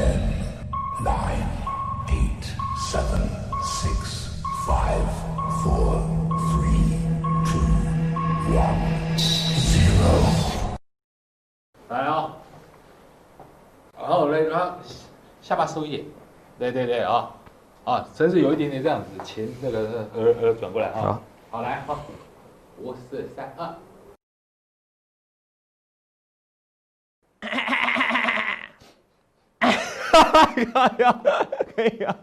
[0.00, 0.16] Ten,
[1.04, 1.44] nine,
[2.08, 2.44] eight,
[2.90, 3.20] seven,
[3.62, 5.04] six, five,
[5.62, 6.00] four,
[6.48, 6.96] three,
[7.44, 7.68] two,
[8.48, 8.80] one,
[9.18, 10.08] zero.
[11.90, 12.30] 来哦，
[13.98, 14.76] 然后嘞，然后
[15.42, 16.04] 下巴收一点，
[16.58, 17.28] 对对对啊，
[17.84, 21.20] 啊，身子有一点点这样子，前那个耳耳转过来啊，
[21.50, 21.98] 好，好来好，
[22.78, 23.68] 五四三二。
[30.30, 31.20] 可以啊，
[31.74, 32.16] 可以啊。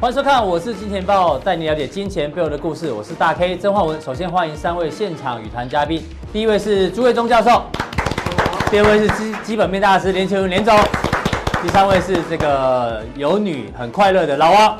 [0.00, 2.92] 欢迎收看，我是金钱豹，带你了解金钱背后的故事。
[2.92, 3.98] 我是大 K 曾焕文。
[4.00, 7.62] 首先欢迎三位现场语谈嘉宾，第一位是朱岳忠教授，
[8.70, 10.78] 第二位是基基本面大师连干文连总，
[11.62, 14.78] 第三位是这个有女很快乐的老王。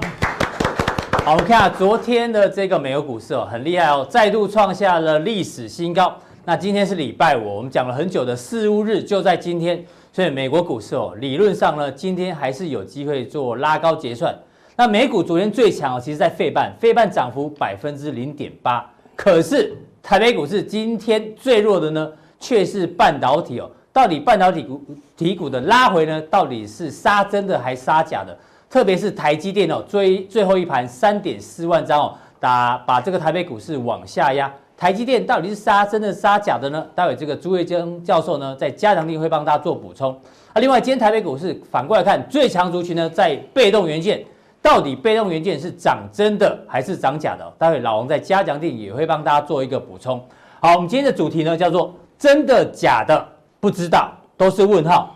[1.24, 6.14] 好，我们看下昨天的这个美国股市哦，很厉害哦，再度创下了历史新高。
[6.46, 9.82] 那今天是礼拜五，我们讲了很久的四巫日就在今天，
[10.12, 14.38] 所以美国股市哦，理论上呢，今天还是有机会做拉高结算。
[14.77, 18.84] 那美股昨天最强哦，其实在费半，费半涨幅百分之零点八。
[19.16, 23.70] 可是台北股市今天最弱的呢，却是半导体哦。
[23.91, 24.84] 到底半导体股
[25.16, 28.36] 体股的拉回呢，到底是杀真的还杀假的？
[28.69, 34.52] 特别是台积电哦，最最后一盘三点四万张哦，打把这个台北股市往下压。
[34.77, 36.84] 台积电到底是杀真的杀假的呢？
[36.94, 40.12] 待会这个朱岳忠教授呢，在加强錠会帮大家做补充。
[40.53, 44.25] 啊，另外今天台北股市反过来看，最强族群呢在被动元件，
[44.61, 47.53] 到底被动元件是涨真的还是涨假的？
[47.56, 50.20] 待会老王在加强錠也会帮大家做一个补充。
[50.61, 53.25] 好，我们今天的主题呢叫做真的假的
[53.61, 55.14] 不知道，都是问号。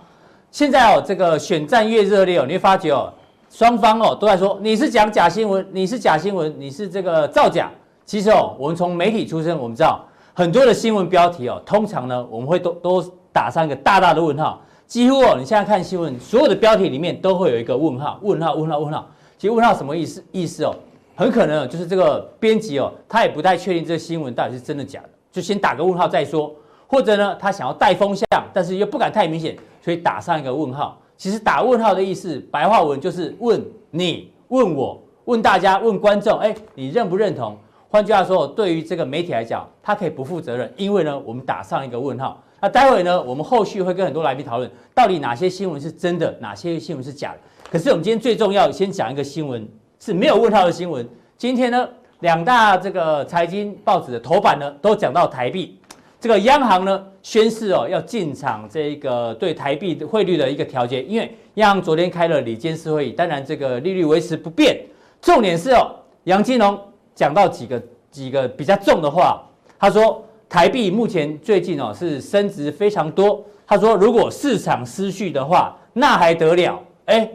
[0.52, 3.12] 现在哦，这个选战越热烈哦，你会发觉哦，
[3.50, 7.70] 双方哦都在说你是讲假新闻，你是假新闻，你是这个造假。
[8.08, 13.02] 其实哦，我们从媒体出身，我们知道很多的新闻标题哦，通常呢，我们会都都
[13.34, 14.62] 打上一个大大的问号。
[14.86, 19.06] 几乎哦，你现在看新闻，所有的标题里面都会有一个问号，问号，问号，问号。
[19.36, 20.24] 其实问号什么意思？
[20.32, 20.74] 意思哦，
[21.16, 26.50] 很可能就是这个编辑哦，他也不太确定这个新闻到底是真的假的，就先打个问号再说。
[26.86, 30.98] 或者呢，他想要带风向，但是又不敢太明显，所以打上一个问号。
[31.18, 37.54] 其实打问号的意思，白话文就是问你、问我、问大家、问观众，哎，你认不认同？
[37.90, 42.42] 换句话说，对于这个媒体来讲，它可以不负责任，因为呢，我们打上一个问号。
[42.60, 47.38] 那待会呢，我们后续会跟很多来宾讨论，到底哪些新闻是真的，哪些新闻是假的。
[47.70, 49.66] 可是我们今天最重要，先讲一个新闻
[49.98, 51.08] 是没有问号的新闻。
[51.38, 51.88] 今天呢，
[52.20, 55.78] 两大这个财经报纸的头版呢，都讲到台币，
[56.20, 64.78] 这个央行呢宣示哦，要进场这个对台币汇率的一个调节，因为央行昨天开了理监事会议，当然这个利率维持不变。
[65.22, 65.88] 重点是哦，
[66.24, 66.78] 杨金龙。
[67.18, 69.42] 讲到几个几个比较重的话，
[69.76, 73.44] 他说台币目前最近哦是升值非常多。
[73.66, 76.80] 他说如果市场失序的话，那还得了？
[77.06, 77.28] 哎，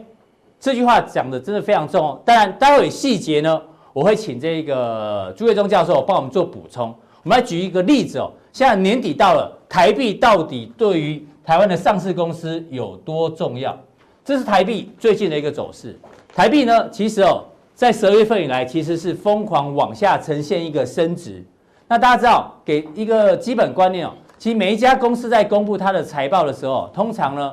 [0.58, 2.22] 这句话讲的真的非常重哦。
[2.24, 3.60] 当然，待会细节呢，
[3.92, 6.86] 我会请这个朱岳忠教授帮我们做补充。
[7.22, 13.78] 我们来举一个例子哦，现在年底到了，台币到底对于台湾的上市公司有多重要？
[14.24, 15.94] 这是台币最近的一个走势。
[16.34, 17.44] 台币呢，其实哦。
[17.74, 21.44] 在十二月份以来，其实是疯狂往下呈现一个升值。
[21.88, 27.52] 那大家知道，给一个基本观念哦，其实每一家公司在公布它的财报的时候，通常呢，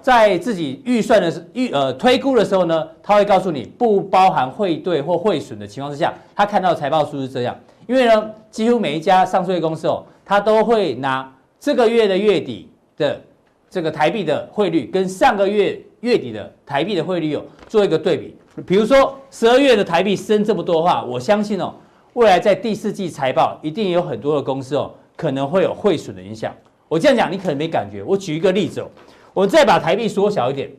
[0.00, 7.54] 在自己预算的预呃推估的时候呢，他会告诉你不包含汇兑或汇损的情况之下，他看到财报数是这样。
[7.86, 11.30] 因为呢，几乎每一家上市公司哦，他都会拿
[11.60, 13.20] 这个月的月底的
[13.68, 18.34] 这个台币的汇率跟上个月月底的台币的汇率哦做一个对比。
[18.64, 21.74] 比如说十二月的台币升这么多的话，我相信哦，
[22.14, 26.54] 未来在第四季财报一定有很多的公司哦，可能会有汇损的影响。
[26.88, 28.02] 我这样讲你可能没感觉。
[28.02, 28.88] 我举一个例子哦，
[29.34, 30.70] 我再把台币缩小一点。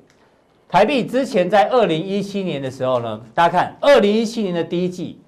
[0.68, 5.20] 台币之前在二零一七年的时候呢，大家看二零一七年的第一季，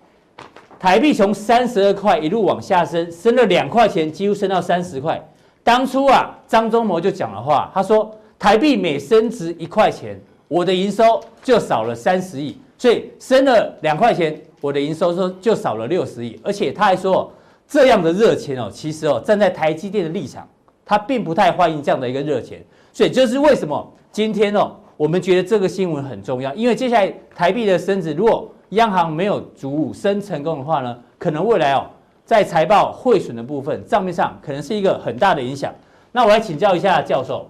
[0.79, 5.23] 台币从三十二块一路往下升，升了两块钱，几乎升到三十块。
[5.63, 10.19] 当初啊，张忠谋就讲了话，他说台币每升值一块钱。
[10.49, 16.37] 我的营收就少了三十亿，所以升了两块钱，我的营收说就少了六十亿。
[16.43, 17.31] 而且他还说，
[17.67, 20.45] 这样的热钱哦，其实哦，站在台积电的立场，
[20.83, 22.65] 他并不太欢迎这样的一个热钱。
[22.91, 31.85] 所以就是为什么今天哦，我们觉得这个新闻很重要，因为接下来台币的升值，如果央行没有主升成功的话呢，可能未来哦，
[32.25, 35.71] 在财报汇损的部分账面上可能是一个很大的影响。
[36.11, 37.47] 那我来请教一下教授。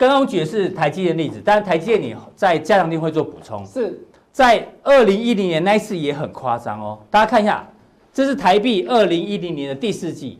[0.00, 3.62] 刚刚我举的是台积电的例子，但是台积电你在加强定会做补充。
[3.66, 4.00] 是
[4.32, 7.68] 在二零一零年那一次也很夸张哦，大家看一下，
[8.10, 10.38] 这是台币二零一零年的第四季，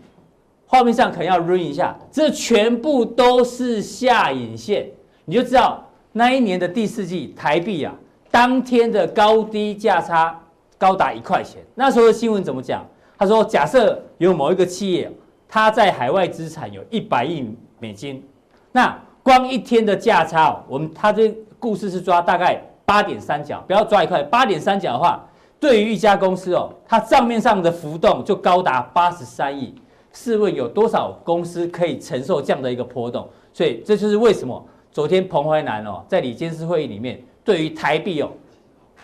[0.65, 4.89] 画面上可能要 run 一下，这全部都是下影线，
[5.27, 7.95] 你就知道那一年的第四季台币啊，
[8.31, 10.41] 当天的高低价差
[10.79, 11.61] 高达一块钱。
[11.75, 12.83] 那时候的新闻怎么讲？
[13.19, 15.13] 他说，假设有某一个企业，
[15.47, 17.47] 它在海外资产有一百亿
[17.79, 18.25] 美金，
[18.73, 25.27] 那光一天的价差，我们它这故事是抓大概八点三角，不要抓一块，八点三角的话。
[25.59, 29.75] 对于一家公司哦，它账面上的浮动就高达八十三亿，
[30.11, 33.29] 试问有多少公司可以承受这样的一个波动？
[33.53, 38.31] 所以这就是为什么昨天彭淮南哦在李监事会议里面对于台币哦，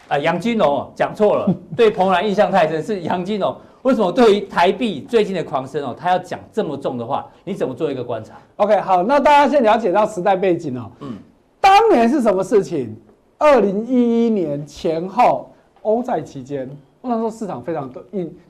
[0.08, 3.56] 啊杨金龙哦讲错了，对蓬莱印象太深是杨金龙。
[3.82, 7.26] 为什么对于台币最近的狂升哦，他要讲这么重的话？
[7.44, 10.90] 你怎么做一个观察？OK，好，那大家先了解到时代背景哦。
[11.00, 11.14] 嗯，
[11.60, 12.96] 当年是什么事情？
[13.38, 15.50] 二零一一年前后。
[15.82, 16.68] 欧债期间，
[17.00, 18.02] 那时候市场非常动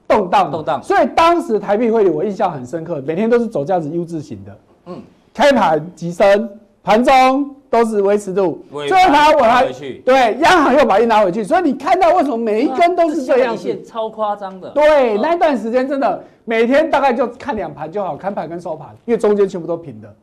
[0.09, 5.03] 动荡，动荡，所以当时台币汇率我印象很深刻，每天都是走这样子 U 字形的，嗯，
[5.35, 6.49] 开盘急升，
[6.83, 9.67] 盘中都是维持住，最后它我还
[10.05, 20.15] 对，央行又把印拿回去，所以你看到为什么每一根都是这样子，超夸张的，对，那一段时间真的每天大概就看两盘就好，看盘跟收盘，因为中间全部都平的，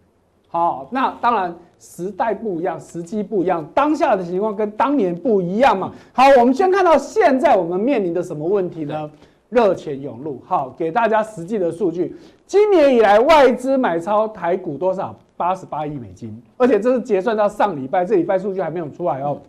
[0.49, 1.55] 好，那当然。
[1.85, 5.91] 时代不一样，时机不一样，当下的情况跟当年不一样嘛。
[6.13, 9.11] 好，我们先看到现在我们面临的什么问题呢？
[9.49, 10.41] 热钱涌入。
[10.45, 12.15] 好，给大家实际的数据，
[12.47, 15.13] 今年以来外资买超台股多少？
[15.43, 19.41] 八十八亿美金，而且这是结算到上礼拜，这礼拜数据还没有出来哦。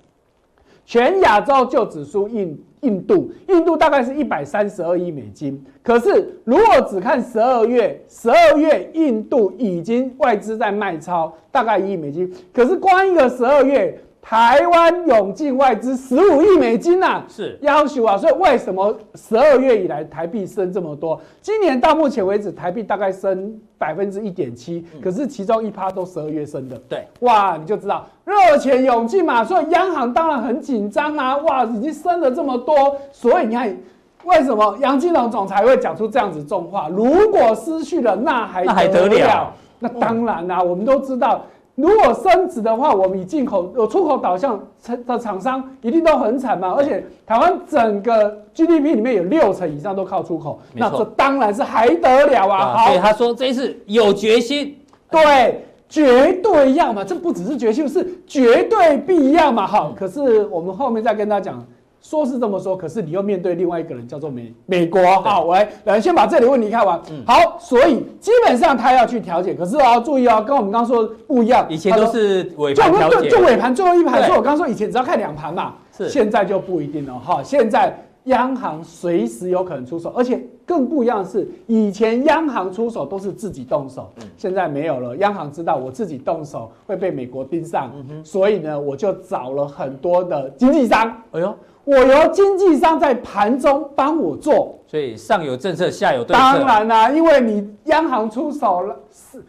[0.84, 5.64] 全亚洲就只输印印度，印度大概是一百三十二亿美金。
[5.84, 12.28] 可是如果只看十二月，十二月印度已经外资在卖超大概一亿美金。
[12.52, 13.96] 可是光一个十二月。
[14.26, 21.20] 台湾涌进外资十五亿美金呐、啊，是要求啊，所以为什么十二月以来台币升这么多？
[21.42, 26.76] 今年到目前为止，台币大概升百分之一点七，可是其中一趴都十二月升的。
[26.88, 33.76] 对，哇，你就知道热钱涌进嘛，所以央行当然很紧张啊，哇，已经升了这么多，所以你看，
[34.24, 36.88] 为什么杨金龙总裁会讲出这样子重话？
[36.88, 39.52] 如果失去了，那还那还得了？
[39.80, 41.44] 那当然啦、啊，我们都知道。
[41.74, 44.60] 如果升值的话，我们以进口有出口导向
[45.06, 46.72] 的厂商一定都很惨嘛。
[46.76, 52.76] 而且台湾整个 GDP 里面有六成以上都靠出口，那这当然是还得了啊！
[52.76, 54.76] 好，所以他说这一次有决心，
[55.10, 57.02] 对，绝对要嘛。
[57.02, 59.66] 这不只是决心，是绝对必要嘛。
[59.66, 61.64] 好，可是我们后面再跟他讲。
[62.04, 65.02] 说是这么说，可是你又面对另外一个人，叫做美美国。
[65.22, 67.00] 好，我来，来先把这里问题看完。
[67.10, 71.66] 嗯、好，所以基本上他要去调解，可是哦注意哦，跟我们刚刚说的不一样。
[71.70, 74.22] 以前都是尾盘调节，就尾盘最后一盘。
[74.24, 77.18] 所以我刚刚说以前只要看两盘嘛，是现在就不一定了。
[77.18, 85.16] 哈，现在央行随时有可能出手，而且更不一样的是，以前央行出手都是自己动手，嗯、现在没有了。
[85.16, 91.10] 央行知道我自己动手会被美国盯上，嗯、所以呢，我就找了很多的经纪商。
[91.30, 91.56] 哎呦。
[91.84, 96.40] 我由经纪商在盘中帮我做，所以上有政策，下有对策。
[96.40, 99.44] 当然啦、啊，因为你央行出手了，是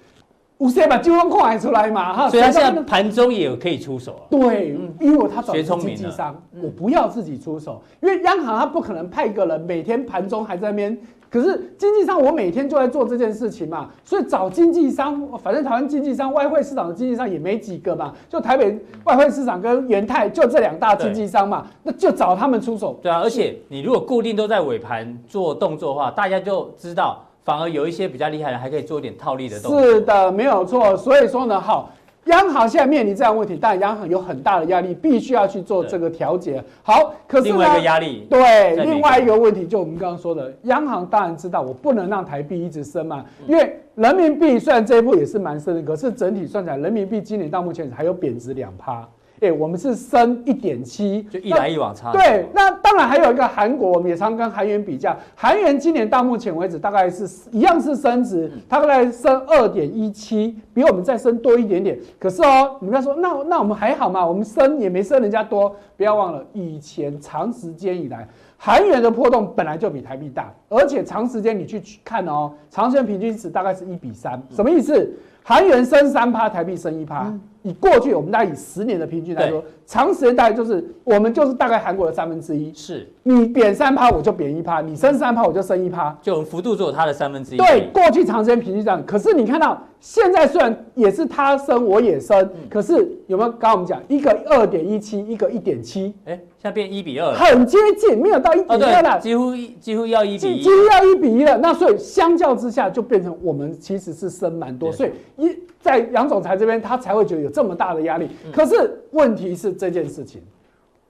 [0.58, 2.30] 五千把金融矿出来嘛，哈。
[2.30, 4.22] 所以他现在盘中也有可以出手。
[4.30, 10.98] 对，因为他找经纪商，我不要自己出手，因为央行他不可能派一个人每天盘中还在那边。
[11.36, 22.98] 可是经纪商，我每天就在做这件事情嘛，所以找经纪商，反正台湾经纪商、外汇市场的经纪商也没几个嘛，就台北外汇市场跟元泰就这两大经纪商嘛，那就找他们出手。
[23.04, 29.82] 对啊，而且你如果固定都在尾盘做动作的话，大家就知道，反而有一些比较厉害的还可以做一点套利的动作。
[29.82, 30.96] 是的，没有错。
[30.96, 31.92] 所以说呢，好。
[32.25, 36.63] 央行现在面临这样问题，当然央行有很大的压力，必须要去做这个调节。
[36.82, 49.08] 好，可是另外一个压力，对，另外一个问题，就我们刚刚说的，央行当然知道我不能让台币一直升嘛，因为人民币虽然这一步也是蛮升的，可是整体算起来，人民币今年到目前还有贬值两趴。
[49.42, 52.12] 哎，我们是升一点七，就一来一往差。
[52.12, 62.00] 对，那当然还有一个韩国，我们也常跟韩元比较，韩元今年到目前为止大概是一样是升值，它大概升二点一七，比我们再升多一点点。
[62.20, 64.25] 可是哦，你们说那那我们还好嘛？
[64.25, 65.75] 我们升也没升人家多。
[65.98, 68.27] 不要忘了，以前长时间以来，
[68.58, 75.10] 韩元的波动本来就比台币大，而且长时间你去看哦，长时间平均值大概是一比三，什么意思？
[75.42, 77.34] 韩元升三趴，台币升一趴。
[77.65, 82.72] 以过去我们大概以十年的平均来说，长时间大概就是我们就是大概韩国的三分之一。
[82.75, 86.15] 是你贬三趴，我就贬一趴；你升三趴，我就升一趴。
[86.22, 87.57] 就幅度只有它的三分之一。
[87.57, 89.03] 对，过去长时间平均这样。
[89.03, 92.93] 可是你看到现在虽然也是他升我也升，嗯、可是
[93.25, 93.50] 有没有？
[93.50, 101.57] 刚刚我们讲一个二点一七，一个一点七，哎，现在变一比二了，很接近，没有到一比二了，哦、几乎几乎要一比一，几乎要一比一了。
[101.57, 105.57] 那所以相较之下，就变成我们其实是升蛮多，所以一。
[105.86, 108.29] 在杨总裁这边，他才会觉得有这么大的压力。
[108.51, 110.41] 可是问题是这件事情，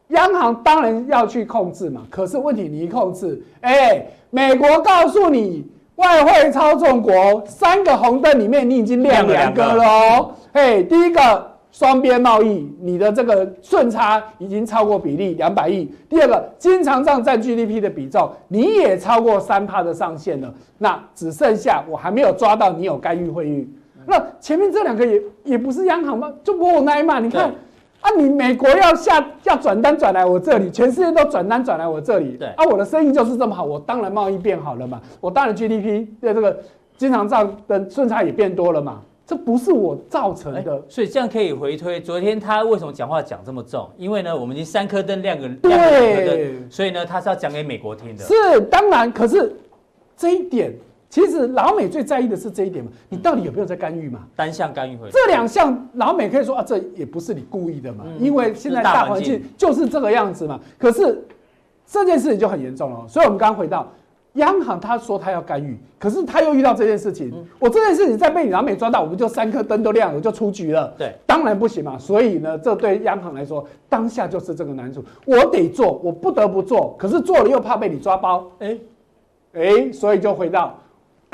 [0.09, 2.03] 央行当然要去控制嘛。
[2.11, 10.31] 可是问题你一控制，哎，美国告诉你外汇操纵国三个红灯里面，你已经亮两个了哦。
[10.51, 20.53] 哎，第一个双边贸易，你的这个顺差已经超过比例两百亿；第二个经常账占 GDP 的比重，你也超过三帕的上限了。
[20.77, 23.69] 那只剩下我还没有抓到你有干预汇率。
[24.07, 26.31] 那前面这两个也也不是央行吗？
[26.43, 27.19] 就不奈嘛？
[27.19, 27.53] 你看
[28.01, 36.59] 啊，你美国要下要转单转来我这里，全世界都转单转来我这里，对啊，我的生意就是这么好，我当然贸易变好了嘛，我当然 GDP 的这个
[36.97, 41.99] 经常账的顺差也变多了嘛，这不是我造成的，欸、所以这样可以回推。
[41.99, 43.89] 昨天他为什么讲话讲这么重？
[43.97, 48.23] 因为呢，我们已经三颗灯亮个对亮个灯，所以呢，他是要讲给美国听的。
[48.23, 49.55] 是当然，可是
[50.15, 50.71] 这一点。
[51.09, 54.27] 其实老美最在意的是这一点嘛，你到底有没有在干预嘛？
[54.35, 55.09] 单向干预会。
[55.11, 60.59] 这两项老美可以说啊，这也不是你故意的嘛，因为现在大环境就是这个样子嘛。
[60.77, 61.23] 可是
[61.85, 63.89] 这件事情就很严重了，所以我们刚刚回到
[64.33, 70.93] 央行，他说他要干预，可是他又遇到这件事情，我这件事情再被你老美抓到，我们就三颗灯都亮了，我就出局了。
[70.97, 71.97] 对，当然不行嘛。
[71.97, 78.77] 所以呢，这对央行来说，当下就是这个难处，我得做，我不得不做，可是做了又怕被你抓包，哎
[79.53, 80.77] 哎，所以就回到。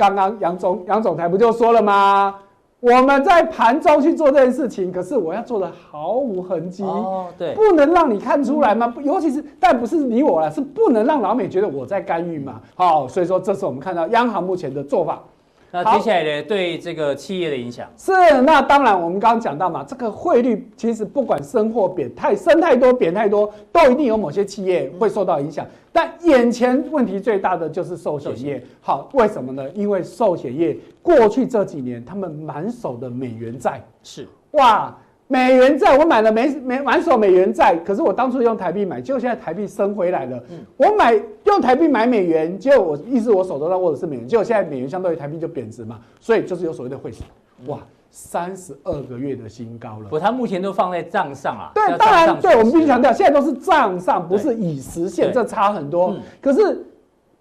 [0.01, 2.34] 刚刚杨总杨总裁不就说了吗？
[2.79, 8.91] 我们在盘中去做这件事情，可是我要做的毫无痕迹哦，对，不能让你看出来吗？
[9.03, 12.60] 尤其是，但不是你我了，是不能让老美觉得我在干预嘛。
[12.74, 15.22] 好，所以说这是我们看到央行目前的做法。
[15.71, 18.11] 那接下来呢，对这个企业的影响是，
[18.41, 25.65] 那当然我们刚刚讲到嘛，这个汇率其实不管升或贬，太升太多贬太多，都一定有某些企业会受到影响。
[25.93, 28.61] 但眼前问题最大的就是寿险业。
[28.81, 29.69] 好，为什么呢？
[29.71, 34.95] 因为寿险业过去这几年他们满手的美元债是哇。
[35.31, 40.38] 美元债，我买了没没满手美元债，可是我当初用台币买，结果现在台币升回来了。
[40.50, 47.25] 嗯、我买用台币买美元，结果我意思我手头上握的是美元，结果现在美元相对于台币就贬值嘛，所以就是有所谓的汇损。
[47.67, 50.09] 哇，三十二个月的新高了。
[50.09, 51.71] 不，它目前都放在账上啊。
[51.73, 56.11] 对，当然，对我们必须强调，现在都是账上，不是已实现，这差很多。
[56.11, 56.85] 嗯、可是。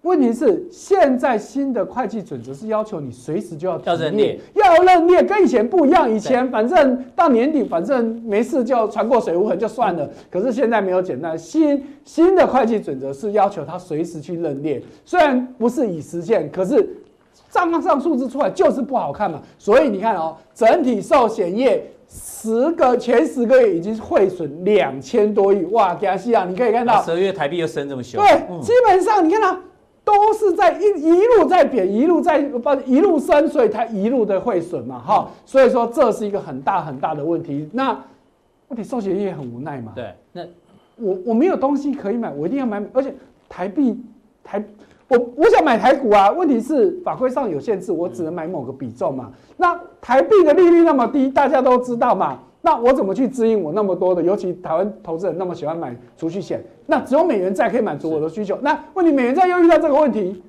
[0.03, 6.11] 问题是，现在新的会计准则是要求你随时就要要认列，要认列，跟以前不一样。
[6.11, 10.09] 以前反正到年底，反正没事就船过水无痕就算了。
[10.31, 14.81] 可是现在没有简单，新新的会计准则是要求他随时去认列。
[15.05, 16.89] 虽然不是已实现，可是
[17.51, 19.39] 账上数字出来就是不好看嘛。
[19.59, 28.19] 所以你看哦，整体寿险业十个前十个月已经汇损两千多亿，哇，加西啊，你可以看到十二月台币又升这么凶。
[28.19, 29.55] 对，基本上你看到。
[30.03, 37.69] 都是在一一路在贬，一路在不一路升，所以它一路的会损嘛，哈，所以说这是一个很大很大的问题。
[37.71, 37.97] 那
[38.67, 39.91] 问题寿险业也很无奈嘛。
[39.95, 40.41] 对，那
[40.97, 43.13] 我我没有东西可以买，我一定要买，而且
[43.47, 44.03] 台币
[44.43, 44.63] 台，
[45.07, 49.31] 我我想买台股啊，问题是法规上有限制，我只能买某个比重嘛。
[49.57, 52.39] 那台币的利率那么低，大家都知道嘛。
[52.61, 58.57] 那我怎么去支应我那么多的，尤其台湾投资人那么喜欢买储蓄险，那只有美元债可以满足我的需求。
[58.61, 60.43] 那问题美元债又遇到这个问题，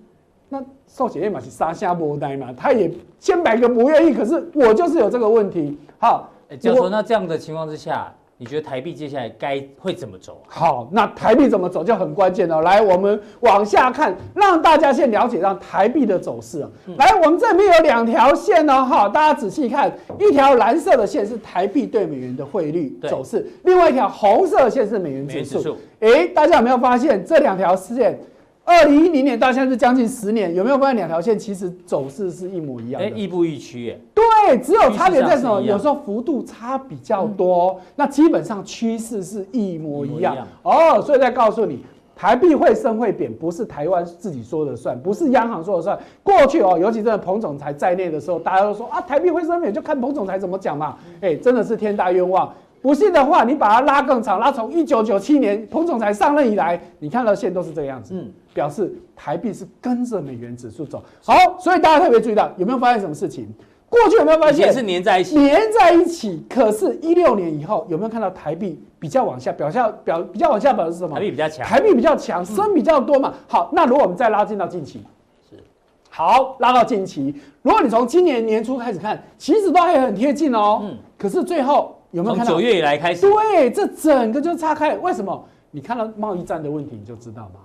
[0.49, 5.79] 那寿险业嘛是杀下不呆嘛，他也千百个不愿意，可是我就是有这个问题。
[5.99, 8.13] 好，欸、教授，那这样的情况之下。
[8.43, 10.43] 你觉得台币接下来该会怎么走？
[10.49, 12.61] 好，那台币怎么走就很关键了。
[12.63, 16.69] 来，我们往下看，让大家先了解到台币的走势啊。
[16.99, 25.79] 来，我们这边有两条线呢，哈，大家仔细看，一条蓝色的线是台币对美元的汇率走势，另外一条红色的线是美元指数。
[26.01, 28.19] 哎，大家有没有发现这两条线？
[28.65, 33.07] 二零一零年到现在是将近十年，有没有发现两条线其实走势是一模一样的？
[33.07, 34.01] 哎，亦步亦趋耶。
[34.15, 35.61] 对，只有差别在什么？
[35.61, 40.37] 有时候幅度差比较多，嗯、那基本上趋势是一模一样。
[40.63, 45.99] 哦，所以再告诉你，台币会升会贬，不是台湾自己说了算，不是央行说了算。
[46.23, 50.97] 过去哦，尤其这个彭总裁在内的时候，大家都说啊，台币会升贬，就看彭总裁怎么讲嘛。
[51.21, 52.53] 哎，真的是天大冤枉。
[52.83, 61.03] 不信的话，你把它拉更长，拉从一九九七年彭总裁上任以来，你看到线都是这个样子，嗯，表示台币是跟着美元指数走。
[61.23, 63.47] 好，所以大家特别注意到，有没有发现什么事情？
[63.89, 66.45] 过去有没有发现是粘在一起，粘在一起？
[66.49, 69.53] 可是，一六年以后有没有看到台币比较往下？
[69.53, 71.15] 表现表比较往下表示什么？
[71.15, 73.35] 台币比较强，台币比较强，升比较多嘛。
[73.47, 75.05] 好，那如果我们再拉近到近期，
[75.49, 75.63] 是
[76.09, 77.35] 好拉到近期。
[77.61, 80.81] 如果你从今年年初开始看，其实都还很贴近哦。
[80.83, 82.53] 嗯，可是最后有没有看到？
[82.53, 84.97] 从九月以来开始，对，这整个就岔开。
[84.97, 85.45] 为什么？
[85.71, 87.61] 你看到贸易战的问题，你就知道嘛？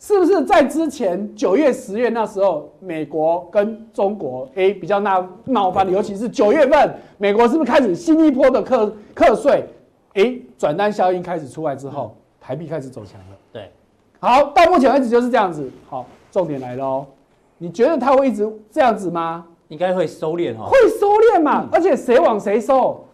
[0.00, 9.64] 是不是在之前九月、十月那时候，美国跟中国哎比较闹闹翻的，尤其是九月份，美国是不是开始新一波的课课税？
[10.14, 13.36] 哎，转单效应开始出来之后，台币开始走强了。
[13.52, 13.70] 对，
[14.18, 15.70] 好，到目前为止就是这样子。
[15.88, 17.06] 好，重点来喽，
[17.56, 19.46] 你觉得它会一直这样子吗？
[19.68, 21.68] 应该会收敛哦，会收敛嘛？
[21.70, 23.04] 而且谁往谁收？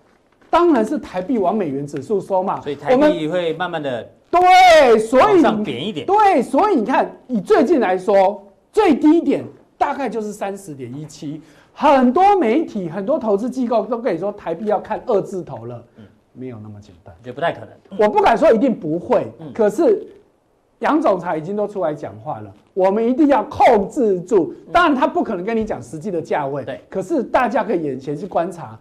[0.50, 2.60] 当然是台币往美元指数收嘛。
[2.60, 4.08] 所以台币会慢慢的。
[4.30, 6.06] 对，所以上贬一点。
[6.06, 9.42] 对，所以你看，以最近来说，最低点
[9.78, 11.40] 大概就是三十点一七。
[11.72, 15.82] 很多媒体、很多投资机构都跟你说，台币要看二字头了。
[15.96, 17.68] 嗯，没有那么简单，也不太可能。
[17.98, 20.06] 我不敢说一定不会，嗯、可是
[20.80, 24.52] 杨总裁已经都出来讲话了，我们一定要控制住。
[24.70, 26.64] 当然，他不可能跟你讲实际的价位。
[26.64, 28.78] 对，可是大家可以眼前去观察。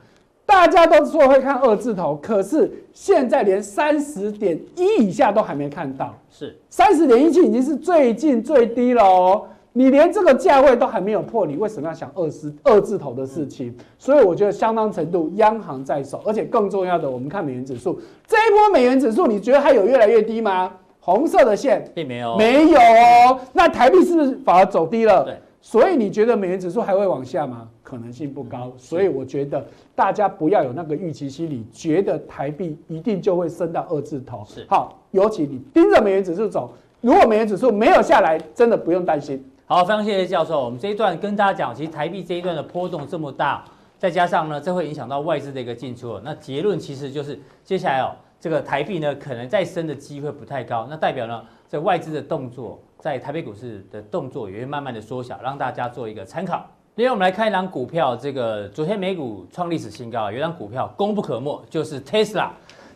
[0.48, 6.16] 大家都说会看二字头，可是现在连三十点一以下都还没看到。
[6.32, 9.44] 是三十点一七已经是最近最低了哦。
[9.74, 13.76] 你连这个价位都还没有破，你为什么要想二十二字头的事情？
[14.00, 20.72] 所以我觉得相当程度央行在手，而且更重要的，我们看美元指数这一波美元指数，你觉得它有越来越低吗？
[21.00, 23.40] 红色的线并没有，没有哦。
[23.54, 25.24] 那台币是不是反而走低了？
[25.26, 25.38] 对。
[25.70, 27.68] 所以你觉得美元指数还会往下吗？
[27.84, 28.72] 可能性不高。
[28.78, 29.62] 所以我觉得
[29.94, 34.46] 大家不要有那个预期心理，觉得台币一定就会升到二字头。
[34.48, 36.72] 是好，尤其你盯着美元指数走，
[37.02, 39.44] 如果美元指数没有下来，真的不用担心。
[39.66, 40.64] 好，非常谢谢教授。
[40.64, 43.66] 我们这一段跟大家讲，其实台币这一段的波动这么大，
[44.00, 46.18] 再加上呢，这会影响到外资的一个进出。
[46.24, 50.88] 那结论其实就是，接下来哦，这个台币呢，可能再升的机会不太高。
[50.90, 52.82] 那代表呢，这外资的动作。
[53.00, 56.66] 在台北股市的动作也会慢慢的缩小，让大家做一个参考。
[56.96, 62.50] 另外，我们来看一档股票，这个昨天美股创历史新高，有一档股票功不可没，就是 Tesla。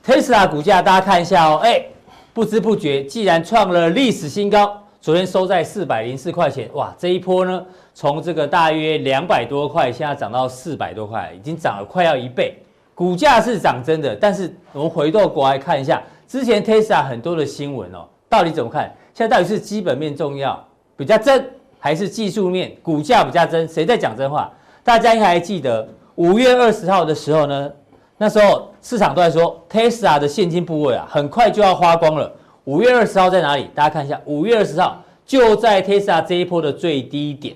[0.04, 1.86] Tesla 股价大家看一下哦，哎，
[2.34, 12.58] 不知不觉既然创了历史新高，昨天收在四百零四块钱，哇，这一波呢，从这个大约两百多块，现在涨到四百多块，已经涨了快要一倍，
[12.96, 14.16] 股价是涨真的。
[14.16, 18.92] 但是我们回过头来看一下，之前 Tesla 很多的新闻哦，到底怎么看？
[19.14, 20.64] 现在到底是基本面重要
[20.96, 23.68] 比较真，还是技术面股价比较真？
[23.68, 24.52] 谁在讲真话？
[24.84, 27.72] 大家应该还记得五月二十号的时候呢？
[28.18, 32.32] 那时候市场都在说 Tesla 的现金部位啊，很快就要花光了。
[32.66, 33.68] 五月二十号在哪里？
[33.74, 37.56] 大家看一下，五月二十号就在 Tesla 这一波的最低点。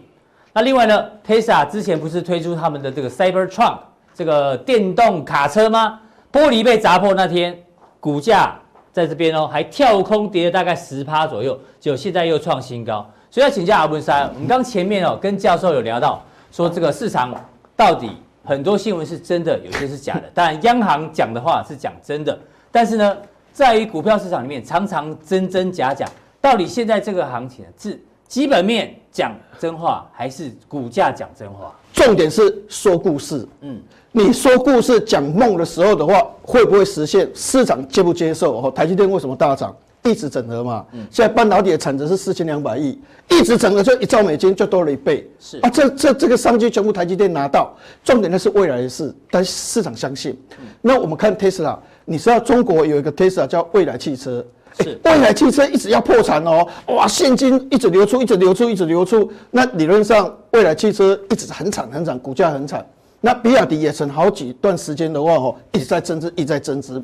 [0.53, 3.77] 那另外呢，Tesla 之前不是推出他们的这个 Cybertruck
[4.13, 5.99] 这个电动卡车吗？
[6.31, 7.57] 玻璃被砸破那天，
[7.99, 8.59] 股价。
[8.95, 13.05] 在这边哦，还跳空跌了大概十趴左右，结果现在又创新高。
[13.29, 17.35] 所以要请教阿文山，我们刚前面哦跟教授有聊到，说这个市场
[17.75, 18.09] 到底
[18.45, 20.23] 很多新闻是真的，有些是假的。
[20.33, 22.39] 当然央行讲的话是讲真的，
[22.71, 23.17] 但是呢，
[23.51, 26.07] 在于股票市场里面常常真真假假。
[26.39, 31.73] 到底现在这个行情是基本面讲真话，还是股价讲真话？
[31.93, 33.79] 重点是说故事，嗯。
[34.11, 37.29] 你说故事讲梦的时候的话，会不会实现？
[37.33, 38.61] 市场接不接受？
[38.61, 39.75] 哦，台积电为什么大涨？
[40.03, 40.85] 一直整合嘛。
[40.93, 41.05] 嗯。
[41.11, 42.97] 现在半导体的产值是四千两百亿，
[43.29, 45.29] 一直整合就一兆美金就多了一倍。
[45.39, 50.39] 是啊，这这这个商机全部台积电拿到，重点的是未来的事，但市场相信。
[50.59, 50.65] 嗯。
[50.81, 54.45] 那我们看 Tesla，你知道中国有一个 Tesla 叫未来汽车，
[54.79, 59.31] 是未来汽车一直要破产哦，哇，现金一直流出，一直流出，一直流出。
[59.51, 62.85] 那理论上未来汽车一直很惨很惨，股价很惨。
[63.21, 67.01] 那比亚迪也曾好几段时间的话，哦，一直在增资，一直在增资。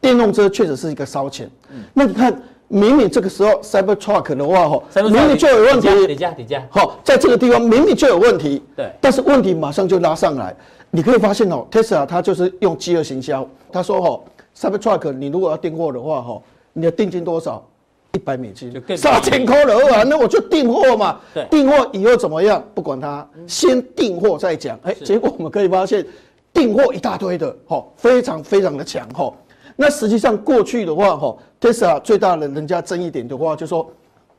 [0.00, 1.48] 电动车确实是一个烧钱。
[1.70, 1.82] 嗯。
[1.92, 2.36] 那你看，
[2.68, 6.06] 明明这个时候 Cybertruck 的话，哦，明明就有问题。
[6.06, 6.62] 底价，底价。
[6.70, 8.62] 好，在这个地方明明就有问题。
[8.74, 8.90] 对。
[9.00, 10.56] 但是问题马上就拉上来。
[10.90, 13.46] 你可以发现哦，Tesla 它就是用饥饿行销。
[13.70, 14.20] 他说，哦
[14.58, 17.66] ，Cybertruck 你如果要订货的话，吼，你的定金多少？
[18.12, 20.02] 一百美金，三千块了啊！
[20.02, 21.20] 那我就订货嘛。
[21.32, 22.60] 对，订货以后怎么样？
[22.74, 24.76] 不管它，先订货再讲。
[24.82, 26.04] 哎，结果我们可以发现，
[26.52, 29.32] 订货一大堆的，哈，非常非常的强，哈。
[29.76, 33.88] 那实际上过去的话，哈，Tesla 最大的人家争议点的话，就是说，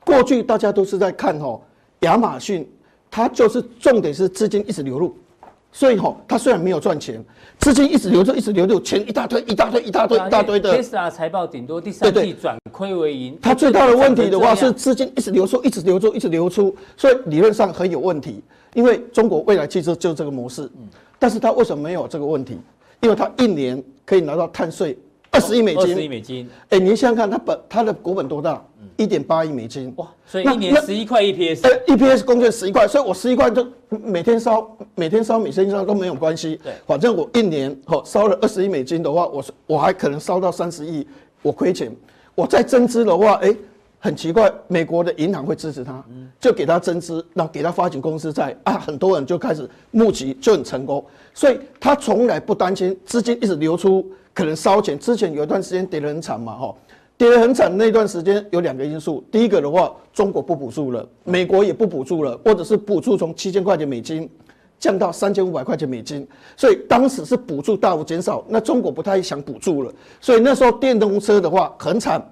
[0.06, 1.58] 过去大家都是在看，哈，
[2.02, 2.70] 亚马逊，
[3.10, 5.16] 它就是重点是资金一直流入。
[5.72, 7.24] 所以吼，它虽然没有赚钱，
[7.60, 10.78] 资金一直流出，一直流入，钱一大堆，一大堆，一大堆，一大堆的。
[10.78, 13.38] Tesla 财报顶多第三季转亏为盈。
[13.42, 18.42] 它最大的问题的话是资金一直流出，一直流出，一直流出，所以理论上很有问题。
[18.74, 20.70] 因为中国未来汽车就是这个模式，
[21.18, 22.58] 但是它为什么没有这个问题？
[23.00, 24.98] 因为它一年可以拿到碳税
[25.32, 25.82] 二十亿美金。
[25.82, 26.50] 二十亿美金。
[26.70, 28.62] 哎，你想想看，它本它的股本多大？
[28.98, 29.92] 一点八亿美金。
[29.96, 31.62] 哇，所以一年十一块 EPS。
[31.64, 36.60] 呃，EPS 贡献十一块，所以我十一块就每天烧，每天烧，每天烧都没有关系。
[36.64, 41.08] 对，反正我一年哦烧了二十亿美金的话，我我还可能烧到三十亿，
[41.42, 41.92] 我亏钱。
[42.36, 43.56] 我再增资的话，哎。
[44.04, 46.04] 很奇怪，美国的银行会支持他，
[46.40, 54.98] 就给他增资，然后给他发行公司债啊，很多人就开始募集，就很成功，所以他从来不担心资金一直流出，可能烧钱。
[54.98, 56.76] 之前有一段时间跌得很惨嘛，哈，
[57.18, 64.30] 跌得很惨那段时间有两个因素，第一个的话，中国不补助了，美国也不补助了，或者是补助从七千块钱美金
[64.80, 72.24] 降到三千五百块钱美金，所以当时是补助大幅减少，那中国不太想补助了，所以那时候电动车的话很惨。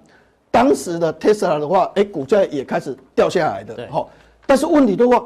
[0.51, 4.09] 当时的 Tesla 的话，哎，股价也开始掉下来的，好，
[4.47, 5.23] 但是问题的话，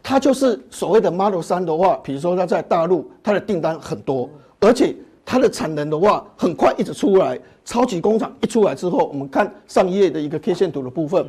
[0.00, 11.26] 它就是所谓的 Model 3的话，比如说它在大陆，它的订单很多，而且它的产能的话，很快一直出来，超级工厂一出来之后，我们看上一页的一个 K 线图的部分，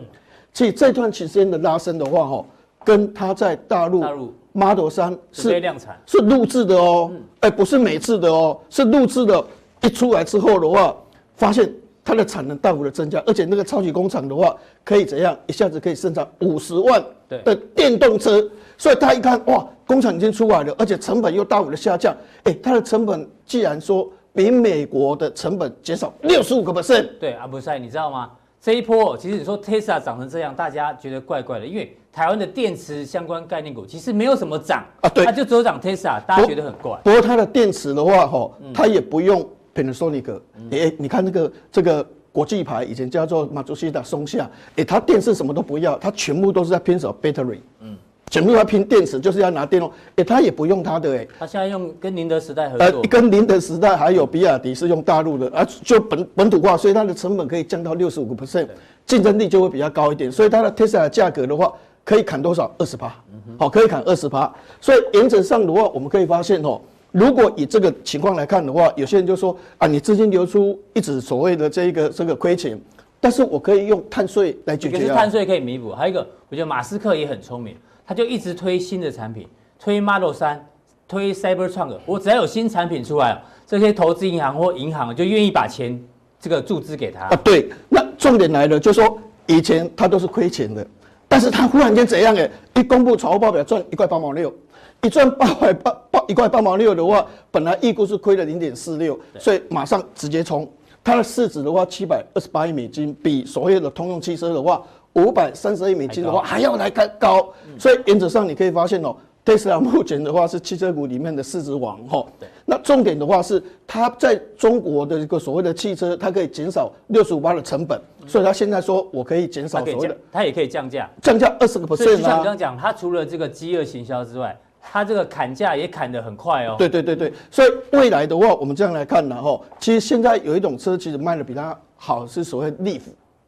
[0.53, 2.45] 其实这段期间的拉升的话，哈，
[2.84, 9.45] 跟它在大陆 Model 三是量产，是录制的哦，哎，不是美制的哦，是录制的，
[9.81, 10.95] 一出来之后的话，
[11.36, 11.73] 发现。
[12.06, 28.30] 它的产能大幅的增加，而且那个超级工厂的话，可以怎样一下子可以生产五十万的电动车，所以他一看哇，工厂已经出来了，而且成本又大幅的下降，哎，它的成本既然说比美国的成本减少六十五个 percent，对，阿不赛，你知道吗？
[28.62, 37.00] 这一波其实你说 Tesla 涨成这样，大家觉得怪怪的，因为台湾的电池相关概念股其实没有什么涨啊，对，它就只有涨 Tesla，大家觉得很怪。
[37.04, 39.44] 不过它的电池的话，哈，它也不用。
[39.76, 40.40] Panasonic，
[40.72, 47.98] 哎、欸，你看那个这个国际牌，以前叫做马自达、松下，哎、欸，它电视什么都不要，它全部都是在拼什么？Battery，嗯，
[48.32, 58.70] 全部要拼电池，就是要拿电动，哎、欸，它也不用它的、欸，哎，它现在用跟宁德时代合作，呃，跟宁德时代还有比亚迪是用大陆的，啊，就本本土化，所以它的成本可以降到六十五个 percent，
[59.06, 61.74] 竞争力就会比较高一点，所以它的 Tesla 价格的话，
[62.06, 62.74] 可以砍多少？
[62.78, 63.14] 二十趴，
[63.60, 66.80] 好，可以砍二十趴，所以原则上的话，我们可以发现哦。
[67.15, 72.78] 如果以这个情况来看的话，有些人就说啊，你资金流出一直所谓的这一个这个亏钱，
[73.21, 74.97] 但是我可以用碳税来解决。
[74.99, 75.93] 可是碳税可以弥补。
[75.93, 77.73] 还有一个，我觉得马斯克也很聪明，
[78.06, 79.47] 他就一直推新的产品，
[79.80, 80.67] 推 Model 三
[81.08, 81.97] 推 Cybertruck。
[82.06, 85.97] 我只要有新产品出来，这些投资银行或银行就愿意把钱
[86.38, 87.28] 这个注资给他。
[87.28, 87.69] 啊，对。
[87.88, 90.86] 那重点来了，就是说以前他都是亏钱的，
[91.30, 92.36] 但是他忽然间怎样？
[92.36, 94.54] 哎，一公布财务报表赚一块八毛六。
[95.01, 100.67] 你赚八块八八一块八毛六的话，本来预估是亏了零点四六，所以马上直接冲。
[101.03, 104.81] 它的市值的话，七百二十八亿美金，比所谓的通用汽车的话，
[105.13, 107.53] 五百三十亿美金的话还要来更高。
[107.77, 109.15] 所以原则上你可以发现哦。
[109.45, 112.49] 特斯拉目前的话是汽车股里面的市值王哈，对。
[112.65, 122.05] 那重点的话是它在中国的一个所谓的汽车，它可以减少六十五八的成本，所以它现在说我可以减少所谓的，它也可以降价，降价二十个 percent 啊。
[122.05, 124.58] 所以就像你刚刚讲，它除了这个饥饿行销之外，
[124.91, 126.76] 它这个砍价也砍得很快哦。
[126.78, 133.02] 对对对对，所以未来的话，我们这样来看呢哈，其实现在有一种车其实卖的比它好，是所谓 Leaf，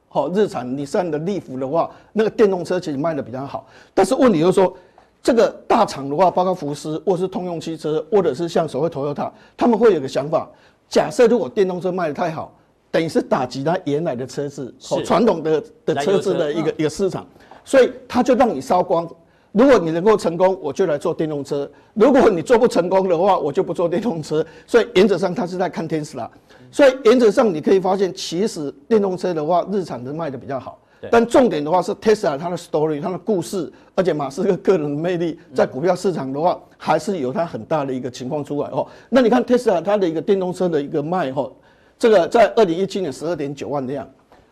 [0.10, 4.76] 好，日产你上的 Leaf 的话，那个电动车其实卖的比较好，但是问题就是说。
[5.20, 10.48] 这个大厂的话，包括福斯，或是通用汽车，或者是像所谓 Toyota，他们会有个想法：
[10.88, 12.54] 假设如果电动车卖得太好，
[12.90, 17.28] 等于是打击它原来的车子，哦，传统的的车子的一个一个市场，
[17.66, 19.10] 所以他就让你烧光。
[19.58, 24.46] 如果你能够成功，我就来做电动车；如果你做不成功的话，我就不做电动车。
[24.68, 26.30] 所以原则上，他是在看特斯拉。
[26.72, 30.80] 所以原则上，你可以发现，其实电动车的话，日产的卖的比较好。
[31.10, 38.86] 但重点的话是 Tesla 它的 story，它的故事，而且马斯克个人的魅力，在股票市场的话，还是有它很大的一个情况出来哦。
[39.10, 41.52] 那你看 Tesla 它的一个电动车的一个卖哦，
[41.98, 44.08] 这个在二零一七年十二点九万辆，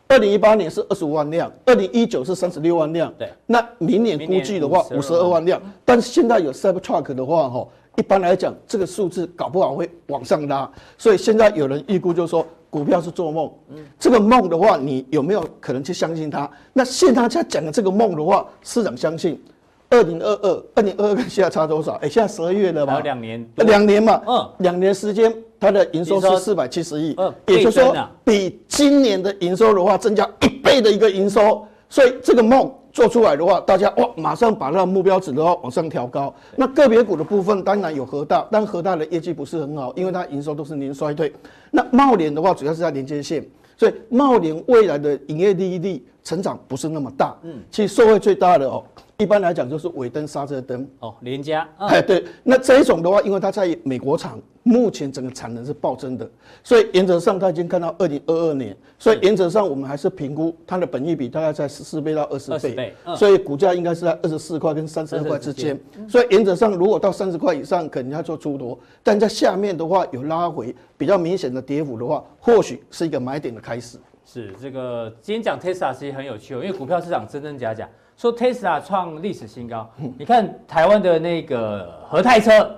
[0.08, 3.14] 二零一八年是二十五万辆，二零一九是三十六万辆。
[3.18, 12.46] 对，那明年估计的话五十二万辆，但是现在有 Cybertruck 的话哈，一般来讲这个数字搞不好会往上拉，所以现在有人预估就是说。
[12.68, 13.50] 股票是做梦，
[13.98, 16.50] 这个梦的话，你有没有可能去相信它？
[16.74, 19.42] 那现在他讲的这个梦的话，市场相信。
[19.90, 21.94] 二零二二，二零二二跟现在差多少？
[22.02, 25.34] 哎，现在十二月了嘛，两年，两年嘛，嗯，两年时间，
[25.66, 27.16] 它的营收是四百七十亿，
[27.48, 32.72] 也就是说，比今年的营收的话，增加一倍的一个营收，所以这个梦。
[32.96, 36.34] 做出来的话，大家哇，马上把那个目标值的话往上调高。
[36.56, 41.34] 那个别股的部分当然有核大，但核大的业绩不是很好，因为它营收都是年衰退。
[41.72, 47.36] 那茂联的话，主要是在连接线，所以茂联未来的营业利益率成长不是那么大。
[47.44, 48.82] 嗯，其实受惠最大的哦，
[49.18, 50.88] 一般来讲就是尾灯、刹车灯。
[51.00, 51.68] 哦，连加。
[51.80, 56.30] 嗯哎，对，那这一种的话，因为它在美国厂目前整个产能是暴增的，
[56.64, 65.80] 所以原则上它已经看到二零二二年，所以原则上我们还是评估它的本益比大概在十四倍到二十倍，倍嗯、所以股价应该是在二十四块跟三十二块之间。
[66.10, 73.98] 所以原则上如果到三十块以上，肯定要做出多，但在下面的话有拉回比较明显的跌幅的话，或许是一个买点的开始。
[74.26, 77.88] 是这个今天讲 Tesla 其实很有趣哦，因为股票市场真真假假。
[78.18, 82.70] 说 Tesla 创历史新高，你看台湾的那个和泰车，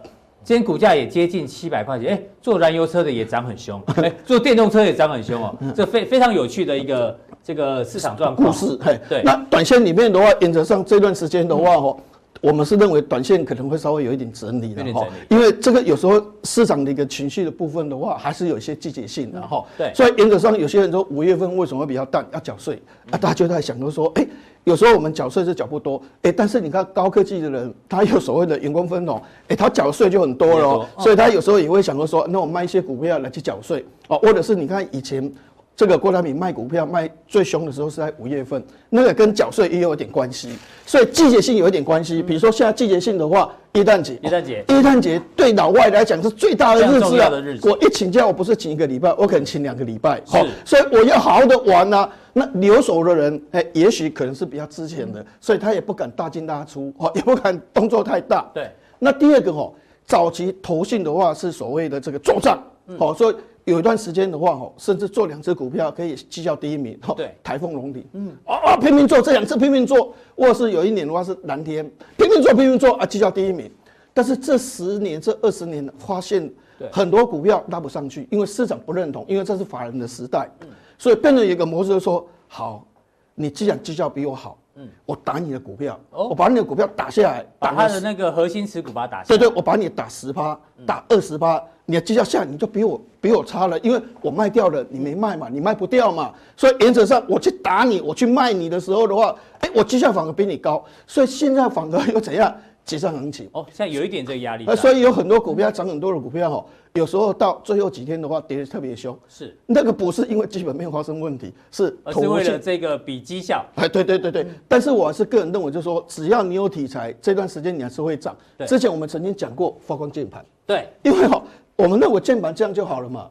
[0.43, 8.47] 今天股价也接近七百块钱，哎，做燃油车的也涨很凶， 哎，做电动车也涨很凶哦，这非非常有趣的一个这个市场状况。
[8.47, 9.21] 故事，嘿，对。
[9.23, 11.97] 那短线里面的话，原则上这段时间的话，哦。
[12.39, 19.65] 我们是认为短线可能会稍微有一点整理的哈，因为这个有时候市场的一个情绪的部分的话，还是有一些季节性的哈。
[19.75, 23.17] 对，所以原则上有些人说五月份为什么会比较淡，要缴税啊？
[23.17, 24.27] 大家就在想着说，哎，
[24.67, 35.31] 有时候我们缴税是缴不多，哎，但是你看高科技的人，他有所谓的员工分红，哎，他缴税就很多了，所以他有时候也会想着说，那我卖一些股票来去缴税哦，或者是你看以前。
[35.77, 42.19] 这个郭台铭卖股票卖最凶的时候是在五月份，那个跟缴税也有一点关系，所以季节性有一点关系。
[42.23, 47.29] 比如说现在季节性的话，一旦节，一旦节，一旦节对老外来讲是最大的日子啊。
[47.61, 50.19] 我一请假，我不是请一个礼拜，我可能请两个礼拜。
[50.25, 52.09] 好，所以我要好好的玩啊。
[52.33, 58.49] 那留守的人，哎，也许可能是比较之前的，所以他也不敢大进大出，哦， 也不敢动作太大。
[58.51, 58.67] 对。
[58.97, 59.71] 那第二个哦，
[60.07, 62.59] 早期投信的话是所谓的这个做账，
[62.97, 63.35] 好，所以。
[63.67, 71.83] 有一段时间的话，吼，甚至做两只股票可以绩效第一名，吼，对，台风龙鼎，嗯，哦哦拼命做这两只拼命做，或是有一年的话是蓝天，
[72.15, 73.69] 拼命做拼命做啊，绩效第一名。
[74.13, 76.49] 但是这十年、这二十年发现，
[76.89, 80.49] 很多股票拉不上去，因为市场不认同，因为这是法人的时代，
[80.97, 82.87] 所以变成一个模式，就是说，好，
[83.35, 84.57] 你既然绩效比我好。
[84.79, 89.37] 嗯，我打你的股票，我把你的股票打下来，把他的那个核心持股把它打下来。
[89.37, 102.55] 对对，我把你打十趴，打二十趴，你的绩效下来你就比我比我差了，因为我卖掉了，你没卖嘛，你卖不掉嘛，所以原则上我去打你，我去卖你的时候的话，哎，我绩效反而比你高，所以现在反而又怎样？
[102.87, 104.65] 急上行情哦，现在有一点这个压力。
[104.65, 109.15] 呃，所以有很多股票涨很多的股票哈，有时候到最后几天的话，跌得特别凶。
[109.27, 113.65] 是，那个不是因为基本面发生问题，是而是为了这个比绩效。
[113.75, 114.47] 哎，对对对对。
[114.69, 118.33] 但是我还是个人认为，就是说，只要你有题材，这段时间你还是会涨。
[118.65, 120.43] 之前我们曾经讲过发光键盘。
[120.65, 121.43] 对，因为哈，
[121.75, 123.29] 我们认为键盘这样就好了嘛。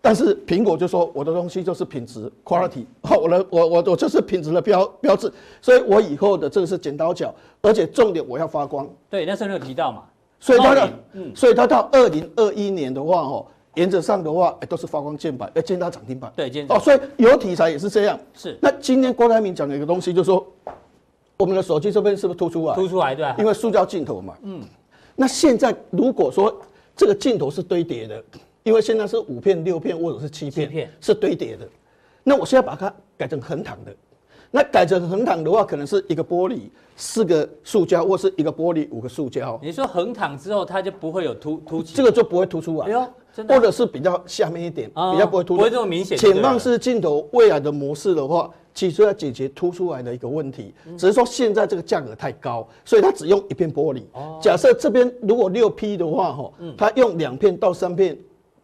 [0.00, 5.30] 但是苹果就说我的东西就是品质 quality， 好，我的我我我就是品质的标标志，
[5.60, 8.88] 所以我以后的这个是剪刀脚，而且重点我要发光。
[9.10, 10.04] 对，那时候有提到嘛，
[10.38, 16.32] 所以它的，嗯，所以它到二零二一年的话，哦，原则上的话，哎，都是发光键盘，哎，见到涨停板。
[16.36, 16.76] 对，见到。
[16.76, 18.18] 哦，所以有题材也是这样。
[18.34, 18.56] 是。
[18.62, 20.46] 那今天郭台铭讲的一个东西，就是说
[21.38, 22.74] 我们的手机这边是不是凸出来？
[22.76, 23.26] 凸出来，对。
[23.38, 24.34] 因为塑胶镜头嘛。
[24.42, 24.62] 嗯。
[25.16, 26.56] 那现在如果说
[26.96, 28.22] 这个镜头是堆叠的。
[28.68, 31.66] 因为现在是五片、六片或者是七片，片是堆叠的，
[32.22, 33.96] 那我现在把它改成横躺的，
[34.50, 39.58] 那改成横躺的话，可能是一个玻璃四个塑胶，或是一个玻璃五个塑胶。
[39.62, 42.86] 你说横躺之后，它就不会有凸凸起，这个就不会突出啊。
[42.86, 43.54] 哎呦，真的。
[43.54, 46.18] 或者是比较下面一点，哦、比较不会凸，不会这么明显。
[46.18, 54.02] 潜望式镜头未来的模式的话，其实要解决凸出来的一个问题，只是说现在这个价格太高，所以它只用一片玻璃。
[54.12, 58.14] 哦、假设这边如果六 P 的话，哈，它用两片到三片。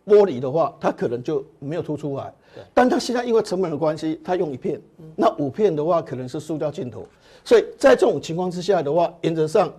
[0.07, 2.33] 玻璃的话，它可能就没有凸出来。
[2.73, 4.81] 但它现在因为成本的关系，它用一片，
[5.17, 7.05] 那五片的话可能是塑胶镜头。
[7.45, 9.73] 所以在这种情况之下的话，原则上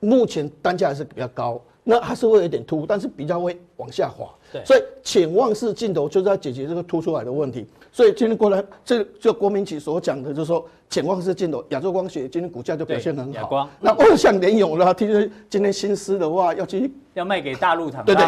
[0.00, 4.28] 目前单价还是比较高，那还是会有点凸，但是比较会往下滑。
[4.64, 7.66] 所以潜望式镜头就是要解决这个凸出来的问题。
[7.90, 13.70] 所以今天过来，这就国民企所讲的，就是说潜望式镜头，亚洲光学今天股价就表现很好。
[13.80, 18.04] 那我想联咏了，听说今天新思的话要去要卖给大陆厂商。
[18.04, 18.26] 对对。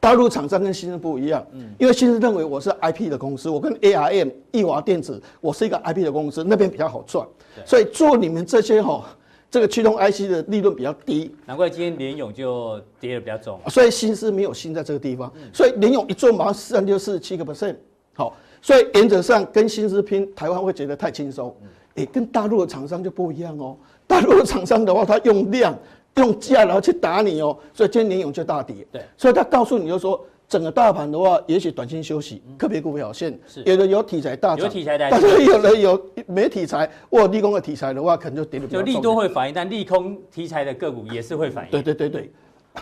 [0.00, 7.26] 大陆厂商跟新思不一样，嗯，因为新思认为我是 IP 的公司，我跟 ARM、易华电子，我是一个 IP 的公司，那边比较好赚，
[7.66, 9.04] 所以做你们这些哈，
[9.50, 17.76] 这个驱动 IC 的利润比较低，难怪今天联咏就跌得比较重，所以新思没有心在这个地方，所以联咏一做马上四三六四七个 percent，
[18.14, 21.54] 好，所以原则上跟新思拼，台湾会觉得太轻松，
[21.96, 25.78] 诶，跟大陆的厂商就不一样哦，大陆的厂商的话，它用量。
[26.20, 28.86] 用价然后去打你哦，所以今天联勇就大跌。
[28.92, 38.86] 对，所以他告诉你就说，整个大盘的话，也许短线休息，个别股表现，有的有题材大涨，有题材大涨，但是有的有没题材或利空的题材的话，可能就跌的比较重。
[38.86, 41.70] 就利多会反应，但利空题材的个股也是会反应。
[41.70, 42.32] 对对对对，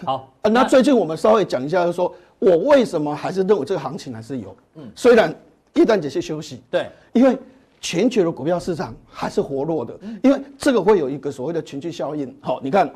[0.04, 0.32] 好。
[0.42, 5.34] 那最近我们稍微讲一下，就是说我为什么还是认为这个行情还是有，嗯，虽然
[5.74, 7.36] 一旦节是休息，对，因为
[7.80, 12.34] 全球的股票市场还是活络的，因为这个会有一个所谓的群聚效应。
[12.40, 12.90] 好，你看。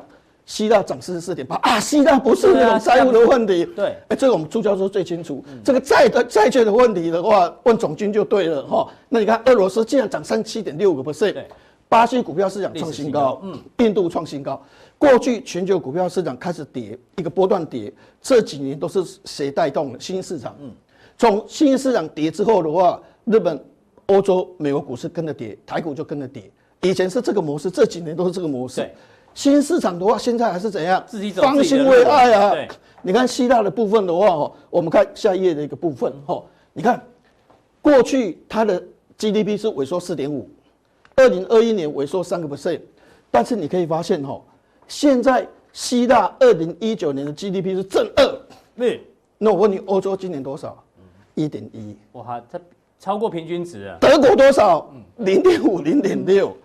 [0.45, 3.65] 希腊涨四十四点八啊，希腊不是那种债务的问题。
[3.65, 5.43] 对，哎、欸，这个我们朱教授最清楚。
[5.47, 8.91] 嗯、这个债的债券的问题的话，问总军就对了哈。
[9.07, 11.45] 那你看，俄罗斯竟然涨三十七点六个 percent，
[11.87, 14.61] 巴西股票市场创新高，嗯，印度创新高。
[14.97, 19.99] 过去全球股票市场开始跌，一个波段跌，这几年都是谁带动的？
[19.99, 20.55] 新兴市场。
[20.61, 20.69] 嗯，
[21.17, 23.63] 从新兴市场跌之后的话，日本、
[24.07, 26.51] 欧洲、美国股市跟着跌，台股就跟着跌。
[26.81, 28.89] 以前是这个模式，这几年都是这个模式。
[29.33, 29.35] 对。
[29.35, 31.03] 新市场的话，现在还是怎样？
[31.07, 32.53] 自己走，方兴未艾啊！
[33.01, 37.01] 你看希腊的部分的话，哦，我们看下一页的一个部分，哦，你看
[37.81, 38.81] 过去它的
[39.17, 40.49] GDP 是萎缩四点五，
[41.15, 42.79] 二零二一年萎缩三个 percent，
[43.29, 44.41] 但是你可以发现，哦，
[44.87, 48.41] 现在希腊二零一九年的 GDP 是正二，
[48.77, 49.05] 对。
[49.37, 50.81] 那我问你，欧洲今年多少？
[51.35, 51.97] 一点一。
[52.13, 52.57] 哇，它
[52.97, 53.97] 超过平均值啊！
[53.99, 54.89] 德国多少？
[55.17, 56.55] 零点五，零点六。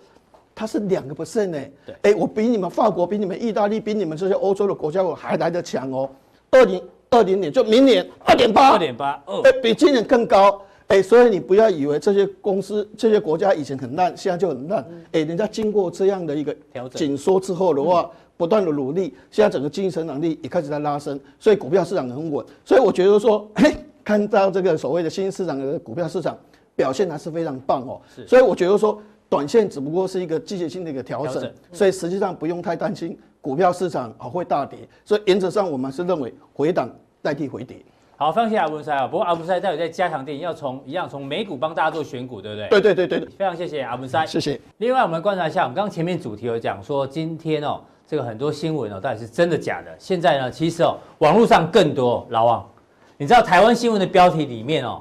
[0.58, 6.10] 它是两个 percent 呢，对，哎，我比你们法国、比你们意大利、比你们这些欧洲的国家我还来得强哦。
[6.50, 16.52] 二零二零年就明年二点八，二点八，哎，比今年更高，哎，所以你不要以为这些公司、这些国家以前很烂，现在就很烂，哎，人家经过这样的一个
[16.92, 22.44] 紧缩之后的话，不断的努力，现在整个经济成长力也开始在拉升，所以股票市场很稳。
[22.64, 26.36] 所以我觉得说， 哎，看到这个所谓的新兴市场的股票市场
[26.74, 28.00] 表现还是非常棒哦。
[28.12, 29.00] 是，所以我觉得说。
[29.28, 34.78] 短线只不过是一个季节性的一个调整，所以实际上不用太担心股票市场啊会大跌。
[35.04, 37.76] 所以原则上我们是认为回档代替回跌。
[38.16, 39.06] 好，非常谢谢阿文塞啊。
[39.06, 42.68] 不过阿文塞待会在加强錠要从一样从美股帮大家做选股，对不对？
[42.68, 43.28] 对对对对。
[43.28, 44.60] 非常谢谢阿文塞，谢谢。
[44.78, 49.94] 另外我们观察一下，我们刚刚前面主题有讲说今天哦，这个很多新闻哦到底是真的假的？
[50.00, 52.68] 现在呢，其实哦网络上更多老王，
[53.16, 55.00] 你知道台湾新闻的标题里面哦，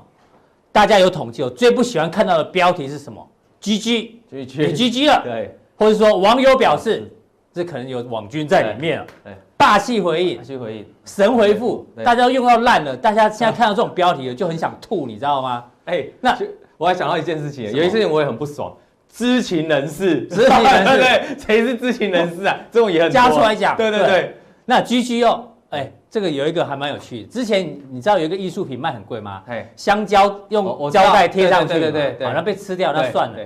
[0.72, 3.28] 大家有统计哦，最不喜欢看到的标题是什么
[3.62, 7.12] ？GG，GG，你 GG 了，对，或者说网友表示，
[7.54, 15.66] 这可能有网军在里面了，对，霸气回应，霸气回应，神回复，大家都用到烂了，大家现在看到这种标题就很想吐，你知道吗？
[15.86, 16.38] 哎，那
[16.78, 18.76] 我还想到一件事情，有一件事情我也很不爽，
[19.10, 22.58] 知情人士，知情人士， 对，谁是知情人士啊？
[22.72, 25.92] 这种也很加出来讲，对对对，那 GG 哦，哎。
[26.10, 29.44] 这个有一个还蛮有趣的，之前你知道有一个艺术品卖很贵吗？
[29.76, 33.38] 香蕉用胶带贴上去，对对对，对，然后被吃掉，那算了。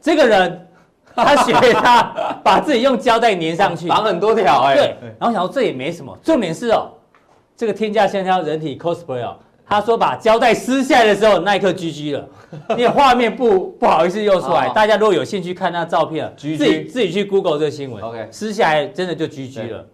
[0.00, 0.66] 这个人
[1.14, 2.02] 他学他
[2.44, 4.74] 把自己用胶带粘上去，绑很多条哎。
[4.74, 6.90] 对，然后想说这也没什么，重点是哦，
[7.56, 12.28] 这个天价香蕉人体 cosplay 哦，他说把胶带撕下来的时候，那一刻 GG 了，
[12.70, 19.86] 因为画面不不好意思又出来，大家如果有兴趣看那照片，自己自己去 Google 这个新闻，OK，撕下来真的就 GG 了，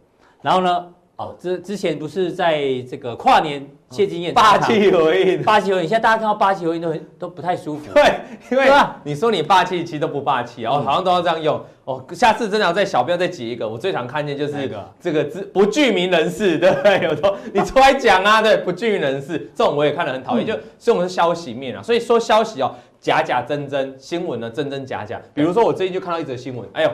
[0.42, 0.86] 然后呢？
[1.16, 7.90] 哦，之之前不是在这个跨年谢金燕霸气回应， 霸气回应，现在大家看到霸气回应都很都不太舒服。
[7.94, 8.70] 对，因为
[9.02, 12.04] 你说你霸气，其实都不霸气哦，好像都要这样用哦。
[12.12, 17.00] 下次真的要在小标再挤一个，我最常看见就是这个字不具名人士，对 不对？
[17.04, 25.18] 有时候你出来讲啊，对，不具名人士这种我也看得很讨厌，就所以我们是消息面啊，所以说消息哦，假假真真，新闻呢真真假假。
[25.32, 26.90] 比如说我最近就看到一则新闻，哎呦。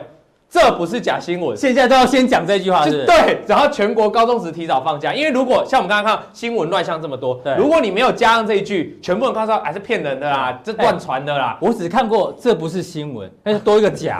[0.53, 3.39] 这不是假新闻，现在都要先讲这句话是是，对。
[3.47, 11.57] 然后全国高中职提早放假，因为如果像我们刚刚看新闻乱象这么多，对，如果你没有加上这一句，全部人看到还是骗人的啦，这乱传的啦。
[11.59, 14.15] 我只看过这不是新闻，那是多一个假，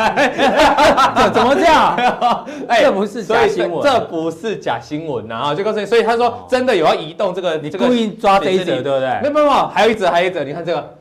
[1.32, 1.96] 怎么这样？
[2.68, 5.54] 哎，这不是假新闻，这不是假新闻啊！
[5.54, 9.20] 就告诉你，所以他说真的有要移动这个，你故意抓这一则，对不对？
[9.22, 10.96] 没有没有，还有一则，还有一则，你看这个。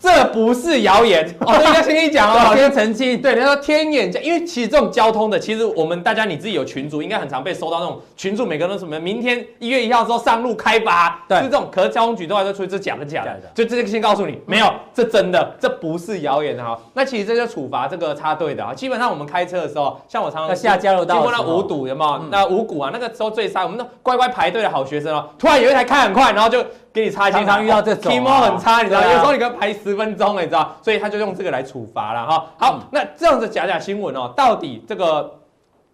[0.00, 3.20] 这不是谣言哦，所以要先跟你讲哦，先澄清。
[3.20, 16.78] 对，人家说天眼交，因为其实这种交通的，其实我们大家你自己有群组，应该很常被收到那种群组，每个人都什么，明天一月一号之后上路开发，对，是这种，可是交通局都还在说这假的假的，就这个先告诉你，没有，这真的，这不是谣言哈。
[16.94, 22.24] 那其实这就处罚这个插队的啊，基本上我们开车的时候，像我常常下交流道，经过那五堵有没有？
[22.30, 26.64] 那五股啊，那个时候最塞，我们那乖乖排队的好学生哦，突然有一台开很快，然后就。
[26.96, 32.46] 给你擦一经常遇到这种，体貌很差，你知道，有时候你可能排十分钟，你知道，所以他就用这个来处罚了哈。
[32.56, 35.30] 好，那这样子假假新闻哦，到底这个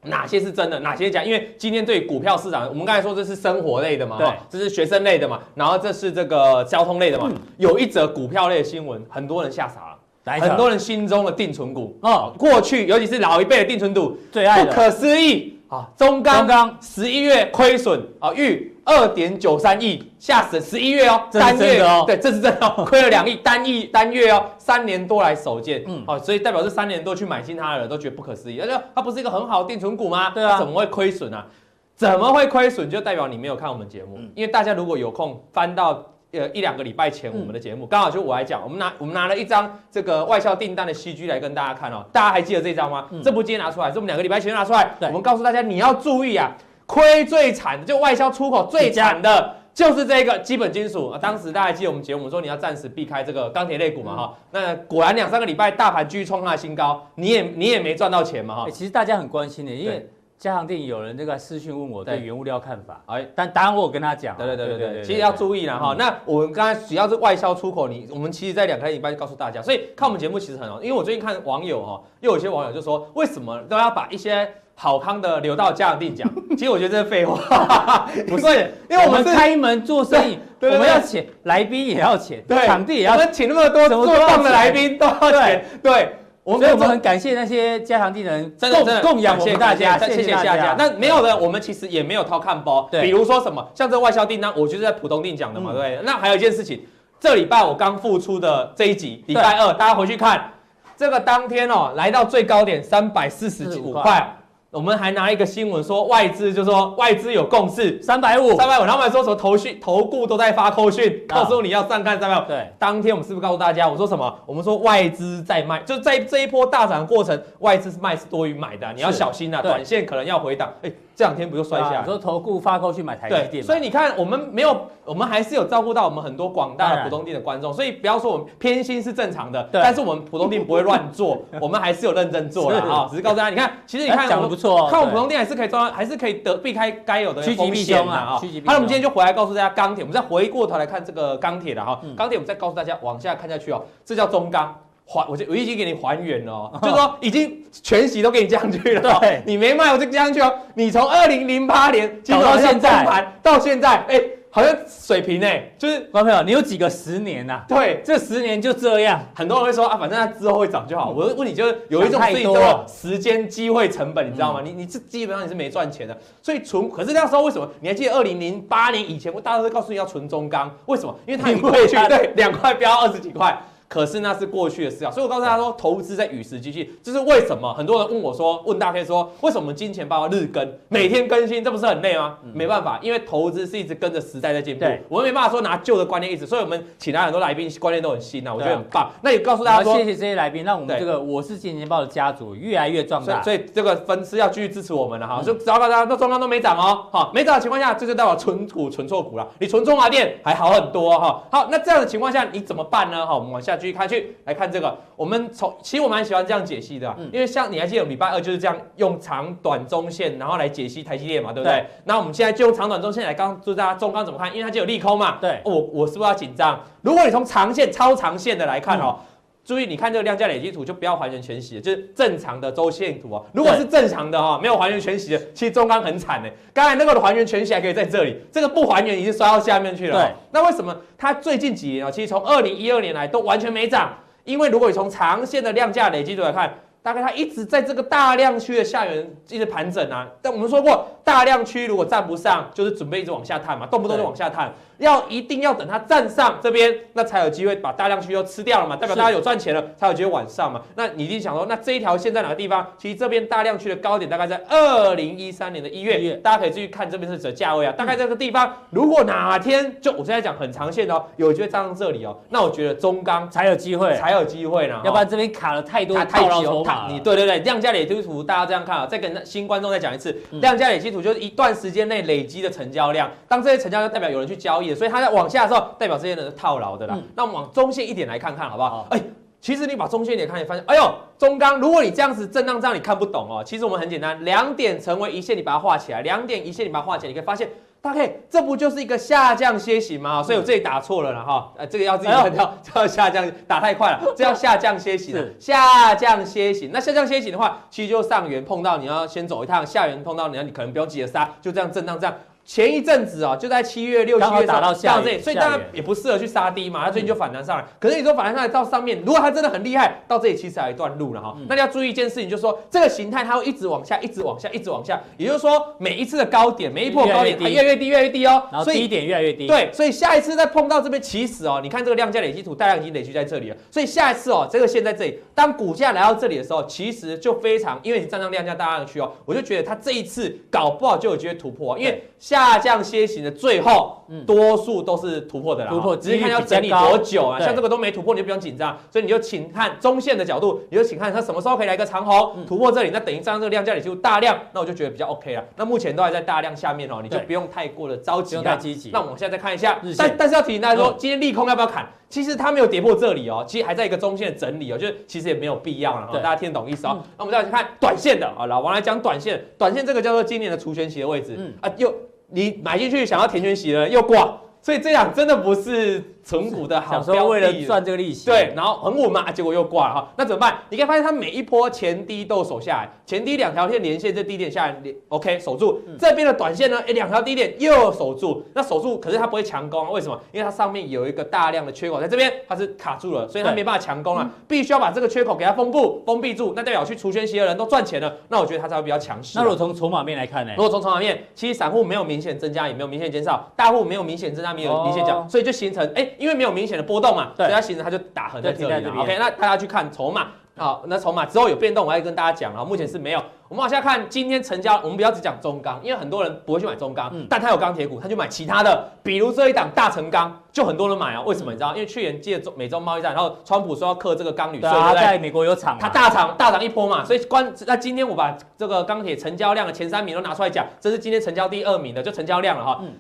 [0.04, 1.24] 哪些是真的，哪些假？
[1.24, 7.28] 因为今天对股票市场，我们刚才说这是生活类的嘛，对，这是学生类的嘛，然后这是这个交通类的嘛。
[7.56, 11.98] 有一则股票类的新闻，很多人吓傻了，很多人心中的定存股。
[12.02, 15.58] 哦，过去尤其是老一辈的定存股最爱的，不可思议。
[15.66, 16.78] 啊，中钢。
[16.80, 18.71] 十一月亏损啊，预。
[18.84, 20.60] 二点九三亿，吓死！
[20.60, 21.80] 十一月哦，单月。
[21.82, 30.30] 哦，对，这是真的， 亏了两亿，单亿单月哦，三年多来首见，嗯，好，所以代表这三年多去买进它的人都觉得不可思议，而且它不是一个很好的定存股吗？
[30.30, 31.46] 对啊，怎么会亏损啊？
[31.94, 32.90] 怎么会亏损？
[32.90, 43.06] 就代表你没有看我们节目，因为大家如果有空翻到呃一两个礼拜前我们的节目，刚好就我来讲，我们拿我们拿了一张这个外销订单的 CG 来跟大家看哦，大家还记得这张吗？
[43.22, 46.50] 这不今天拿出来，是我们两个礼拜前拿出来，我们告诉大家你要注意啊，
[46.86, 49.56] 亏最惨的就外销出口最惨的。
[49.74, 58.70] 就是这个基本金属啊，当时大家记得我们节目说你要暂时避开这个钢铁类股嘛哈，那果然两三个礼拜大盘继续冲它的新高，你也你也没赚到钱嘛哈。
[58.70, 60.06] 其实大家很关心的，因为
[60.36, 65.96] 加强錠有人这个私讯问我对原物料看法，哎，但答案我有跟他讲，对对对对对，其实要注意了哈。
[65.98, 74.46] 那我们刚才只要是外销出口，你我们其实在两个礼拜就告诉大家，所以看我们节目其实很好，因为我最近看网友哈，又有些网友就说为什么都要把一些。
[74.82, 76.28] 好康的留到加强錠讲，
[76.58, 90.74] 其实我觉得这是废话， 不是，因为我们开门做生意，我们要钱，来宾也要钱，场地也要，我们请那么多做棒的来宾都要钱，对，我们很感谢那些加强錠的人，真的真的供养我们大家，谢谢大家。
[90.76, 96.00] 那没有的，我们其实也没有掏看包，比如说什么，像这外销订单，我就是在浦东订讲的嘛，对不对？
[96.02, 96.84] 那还有一件事情，
[97.20, 100.50] 这礼拜我刚复出的这一集，礼拜二大家回去看，
[100.96, 104.38] 这个当天哦，来到最高点三百四十五块。
[104.72, 112.48] 我们还拿一个新闻说外资，就说外资有共识三百五，三百五，然后我们还说什么投讯投顾都在发扣讯，告诉你要上看三百五。
[112.48, 113.86] 对，当天我们是不是告诉大家？
[113.86, 114.34] 我说什么？
[114.46, 120.72] 我们说外资在卖，就在这一波大涨的过程，外资是卖是多于买的，你要小心啊，短线可能要回档。
[120.80, 120.90] 哎。
[121.22, 122.00] 这两天不就摔下来？
[122.00, 133.06] 你说投顾发扣去买台积电，所以你看我们没有，我们还是有照顾到我们很多广大的普通店的观众，所以不要说我们偏心是正常的，但是我们普通店不会乱做， 我们还是有认真做的啊。
[133.08, 138.40] 只是告诉大家，你看，其实你看讲的不错，看我们普通店还是可以赚，还是可以得避开该有的趋吉避凶啊啊。
[138.66, 144.76] 好，我们今天就回来告诉大家钢铁，我们再回过头来看这个钢铁的哈，钢铁我们再告诉大家往下看下去哦，这叫中钢。
[145.12, 150.50] 还我就我已经给你还原了，哦，就是说已经全息都给你降去了， 对，你没卖我就降去哦。
[150.74, 157.62] 你从二零零八年搞到现在，到现在，哎，好像水平哎，就是观众朋友，你有几个十年呐？
[157.68, 159.20] 对，这十年就这样。
[159.34, 161.10] 很多人会说啊，反正它之后会涨就好。
[161.10, 164.60] 我问你，就是有一种最多时间机会成本，你知道吗？
[164.64, 166.16] 你你这基本上你是没赚钱的。
[166.40, 167.68] 所以存，可是那时候为什么？
[167.80, 171.14] 你还记得二零零八年以前，我大家都告诉你要存中钢，为什么？
[171.26, 173.58] 因为它过去对两块飙二十几块。
[173.92, 177.74] 可是那是过去的事啊，所以我告诉大家说，投资在与时俱进，这是为什么？
[177.74, 182.38] 很多人问我说，问大 K 说，为什么金钱豹日更，每天更新，这不是很累吗？
[182.54, 189.10] 没办法，因为投资是一直跟着时代在进步，我们没办法说拿旧的观念一直，所以我们请来很多来宾，观念都很新啊，我觉得很棒。
[189.22, 195.42] 那也告诉大家说，谢谢这些来宾，让我们这个我是金钱豹的家族越来越壮大，所以这个粉丝要继续支持我们了哈。
[195.44, 199.46] 就只要大家都中钢都没涨哦，好，没涨的情况下，这就代表存股存错股了。
[199.58, 201.42] 你存中华电还好很多哈。
[201.50, 203.26] 好，那这样的情况下你怎么办呢？
[203.26, 204.62] 好，我们往下继续看去来看。
[204.62, 211.84] 看这个，我们从其实我蛮喜欢这样解析的，因为像你还记得礼拜二就是这样用长短中线，然后来解析台积电嘛，对不对？
[212.04, 214.48] 那我们现在就用长短中线来刚就大家中钢怎么看？
[214.52, 215.38] 因为它就有利空嘛。
[215.40, 216.80] 对，我我是不是要紧张？
[217.00, 219.18] 如果你从长线、超长线的来看哦，
[219.64, 223.42] 注意你看这个量价累积图就不要还原全息，就是正常的周线图啊。
[223.52, 226.50] 如果是正常的哈，没有还原全息的，其实中钢很惨的。
[226.74, 230.18] 刚才那个的还原全息还可以在这里，这个不还原已经刷到下面去了。
[230.18, 234.12] 对，那为什么它最近几年啊，其实从二零一二年来都完全没涨？
[234.44, 240.28] 因为如果你从长线的量价累积图来看，大概它一直在这个大量区的下缘一直盘整啊。
[240.40, 244.72] 但我们说过，大量区如果站不上，就是准备一直往下探嘛，动不动就往下探。
[245.02, 250.80] 要一定要等它站上这边，那才有机会把大量区都吃掉了嘛，代表大家有赚钱了，才有机会往上嘛。
[250.94, 252.86] 那你一定想说，那这一条线在哪个地方？
[252.96, 258.72] 其实这边大量区的高点大概在二零一三年的一月，大家可以继续看这边是指的价位啊，大概这个地方。
[258.90, 265.00] 如果哪天就我现在讲很长线哦，有机会站上这里哦，那我觉得中钢才有机会，才有机会呢。
[265.04, 274.91] 要不然这边卡了太多太久，你对对对，量价累积图大家这样看啊，再跟新观众再讲一次，量价累积图就是一段时间内累积的成交量，当这些成交量代表有人去交易。
[274.94, 277.14] 所以它在往下的时候，代表这些人是套牢的啦。
[277.16, 279.06] 嗯、那我们往中线一点来看看，好不好？
[279.10, 279.24] 哎、欸，
[279.60, 283.62] 其实你把中线一点看，你发现，哎呦，中钢，如果你这样子震荡这样，你看不懂哦。
[283.64, 287.68] 其实我们很简单，两点成为一线，你把它画起来，两点一线，你把它画起来，你可以发现，
[288.00, 290.42] 大概这不就是一个下降楔形吗？
[290.42, 296.90] 所以我这里打错了了哈，呃，这个要自己看掉， 这要下降，打太快了，这要下降楔形，下降楔形。
[296.92, 302.34] 那下降楔形的话，其实就上缘碰到，你要先走一趟，下缘碰到你要，你可能不用急着杀，就这样震荡这样。
[302.64, 307.04] 前一阵子啊，就在七月六七月打到下这里，所以大家也不适合去杀低嘛。
[307.04, 311.56] 它最近就反弹上来，可是你说反弹上来到上面，如果它真的很厉害，到这里其实还有一段路了哈。
[311.68, 315.20] 那你要注意一件事情，就是说这个形态它会一直往下，一直往下，一直往下。
[315.36, 318.62] 也就是说，每一次的高点，每一波高点它越来越低，越来越低哦。
[318.70, 319.66] 然后低点越来越低。
[319.66, 323.76] 对，所以下一次再碰到这边，其实哦，你看这个量价累积图，大量已经累积在这里了。
[323.90, 332.22] 所以下一次哦，这个线在这里，当股价来到这里的时候，其实就非常，因为你站上量价大量区哦，我就觉得它这一次搞不好就有机会突破，因为。
[332.52, 335.90] 下降楔形的最后，多数都是突破的啦。
[335.90, 337.58] 突破，只是看要整理多久啊。
[337.58, 338.96] 像这个都没突破，你就不用紧张。
[339.10, 345.64] 所以你就请看中线的角度，你就请看它什么时候可以来个长红突破这里，那等于上这个量价里就大量，那我就觉得比较 OK 了。
[345.76, 349.10] 那目前都还在大量下面哦，你就不用太过的着急，太积极。
[349.10, 352.06] 那我们现在再看一下，但但是要提醒大家说，今天利空要不要砍？
[352.32, 356.30] 其实它没有跌破这里哦，其实还在一个中线的整理哦，就是其实也没有必要了。
[356.32, 357.22] 大家听得懂意思哦？
[357.36, 362.10] 那我们再来看短线的啊，老王来讲短线，短线这个叫做今年的除权息的位置，嗯啊又。
[362.54, 367.48] 你买进去想要填权息了，又挂，所以这样真的不是存股的好标的。
[367.48, 370.78] 为了赚这个利息，对，然后很稳嘛，结果又挂了哈，那怎么办？
[370.90, 374.96] 你可以发现它每一波前低都守下来，前低两条线连线，这低点下来
[375.28, 376.00] ，OK 守住。
[376.18, 380.38] 这边的短线呢，哎，两条低点又守住，那守住，可是它不会强攻，为什么？
[380.52, 389.58] 因为它上面有一个大量的缺口在这边，它是卡住了，所以它没办法强攻了，必须要把这个缺口给它封布、封闭住，那代表去除权息的人都赚钱了，那我觉得它才会比较强势。
[389.58, 390.72] 那如果从筹码面来看呢？
[390.76, 397.02] 如果从筹码面，其实散户没有明显增加，也没有明显减少，大户没有明显增加，没有明显减，所以就形成哎，因为没有明显的。
[397.02, 399.12] 波动嘛，所以它形成它就打横在这里了。
[399.20, 402.84] OK，那大家去看筹码，好，那筹码之后有变动，我要跟大家讲啊。
[402.84, 403.42] 目前是没有。
[403.68, 411.42] 我们往下看，今天成交，我们不要只讲中钢，因为很多人不会去买中钢，嗯、但他有钢铁股，他就买其他的，比如这一档大成钢，就很多人买啊。
[411.42, 411.72] 为什么？
[411.72, 411.92] 你知道？
[411.94, 417.24] 因为去年借中美洲贸易战，然后川普说要克这个钢铝税，他在美国有厂，他大涨大涨一波嘛。
[417.24, 422.98] 所以关那今天我把这个钢铁成交量的前三名都拿出来讲，这是今天成交第二名的，就成交量了哈。
[423.02, 423.12] 嗯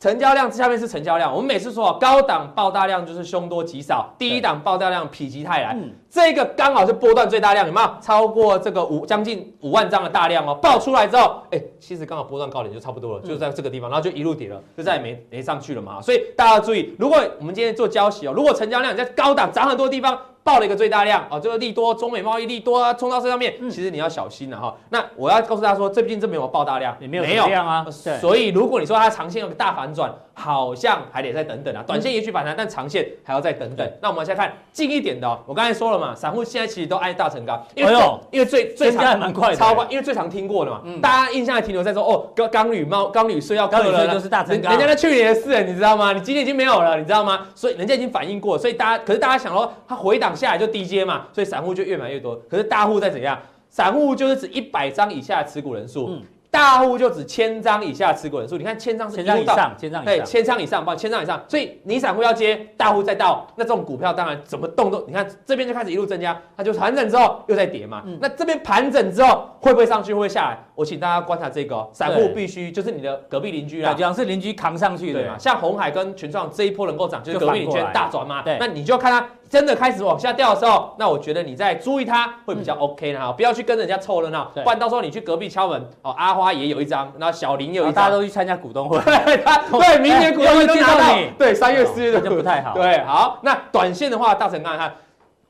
[0.00, 5.74] 成交量下面是成交量，我们每次说高档爆大量就是凶多吉少，低一档爆大量否极泰来。
[5.74, 10.54] 嗯、这个刚好是波段最大量，有没有超过这个五将近五万张的大量哦？
[10.54, 16.00] 爆出来之后，哎，其实刚好波段高点就差不多了，就在这个地方，然后就一路跌了，就再也没没上去了嘛。
[16.00, 20.18] 所以大家要注意，如果我们今天做交息哦，如果成交量在高档涨很多地方。
[20.50, 24.74] 爆了一个最大量哦，这个利多，中美贸易利多啊，冲到这上面，其实你要小心了哈。
[24.88, 27.86] 那我要告诉大家说，最近这边有爆大量，也没有没有量啊。
[28.20, 31.84] 所以如果你说它长线有个大反转，好像还得再等等啊。
[31.86, 33.88] 短线也许反弹，但长线还要再等等。
[34.02, 37.92] 那我们先看近一点的，我刚才说了嘛，散户现在其实都爱大成钢，因为
[38.32, 46.12] 因为最最长还蛮快的，超快，因为最常听过的嘛，大家印象还停留在说哦，钢钢铝贸钢铝税要课了，就是大成钢，人家那去年的事，你知道吗？
[46.12, 47.46] 你今年已经没有了，你知道吗？
[47.54, 51.26] 所以人家已经反应过，所以大家可是大家想说，它回档下来就低阶嘛。
[51.32, 53.38] 所以散户就越买越多，可是大户在怎样？
[53.68, 56.08] 散户就是指一百张以下持股人数。
[56.08, 56.22] 嗯
[56.52, 61.40] 大户就指千张以下持股人数，你看千张是千张以上，千张以上，对，千张以上，不，千张以上。
[61.46, 68.02] 所以你散户要接，大户再到，那这种股票当然怎么动都，你看这边就开始一路增加，它就盘整之后又在跌嘛。
[68.04, 70.58] 嗯、那这边盘整之后会不会上去，会不会下来？
[70.74, 75.38] 我请大家观察这个、哦，散户必须就是你的隔壁邻居啦，好像是邻居扛上去的嘛。
[75.38, 78.42] 像红海跟群创这一波能够涨，就是隔壁邻居大转嘛。
[78.42, 87.12] 对，那你就要看它真的开始往下掉的时候，那我觉得你再注意它会比较 OK 哈，嗯、不要去跟人家凑热闹，不然到时候你去隔壁敲门哦，阿花也有一张。
[87.18, 88.96] 然后小林有一张，大家都去参加股东会，
[89.44, 91.04] 他对明年股东会都拿到，
[91.36, 92.74] 对三月四月的就不太好。
[92.74, 94.94] 对，好，那短线的话，大成看看。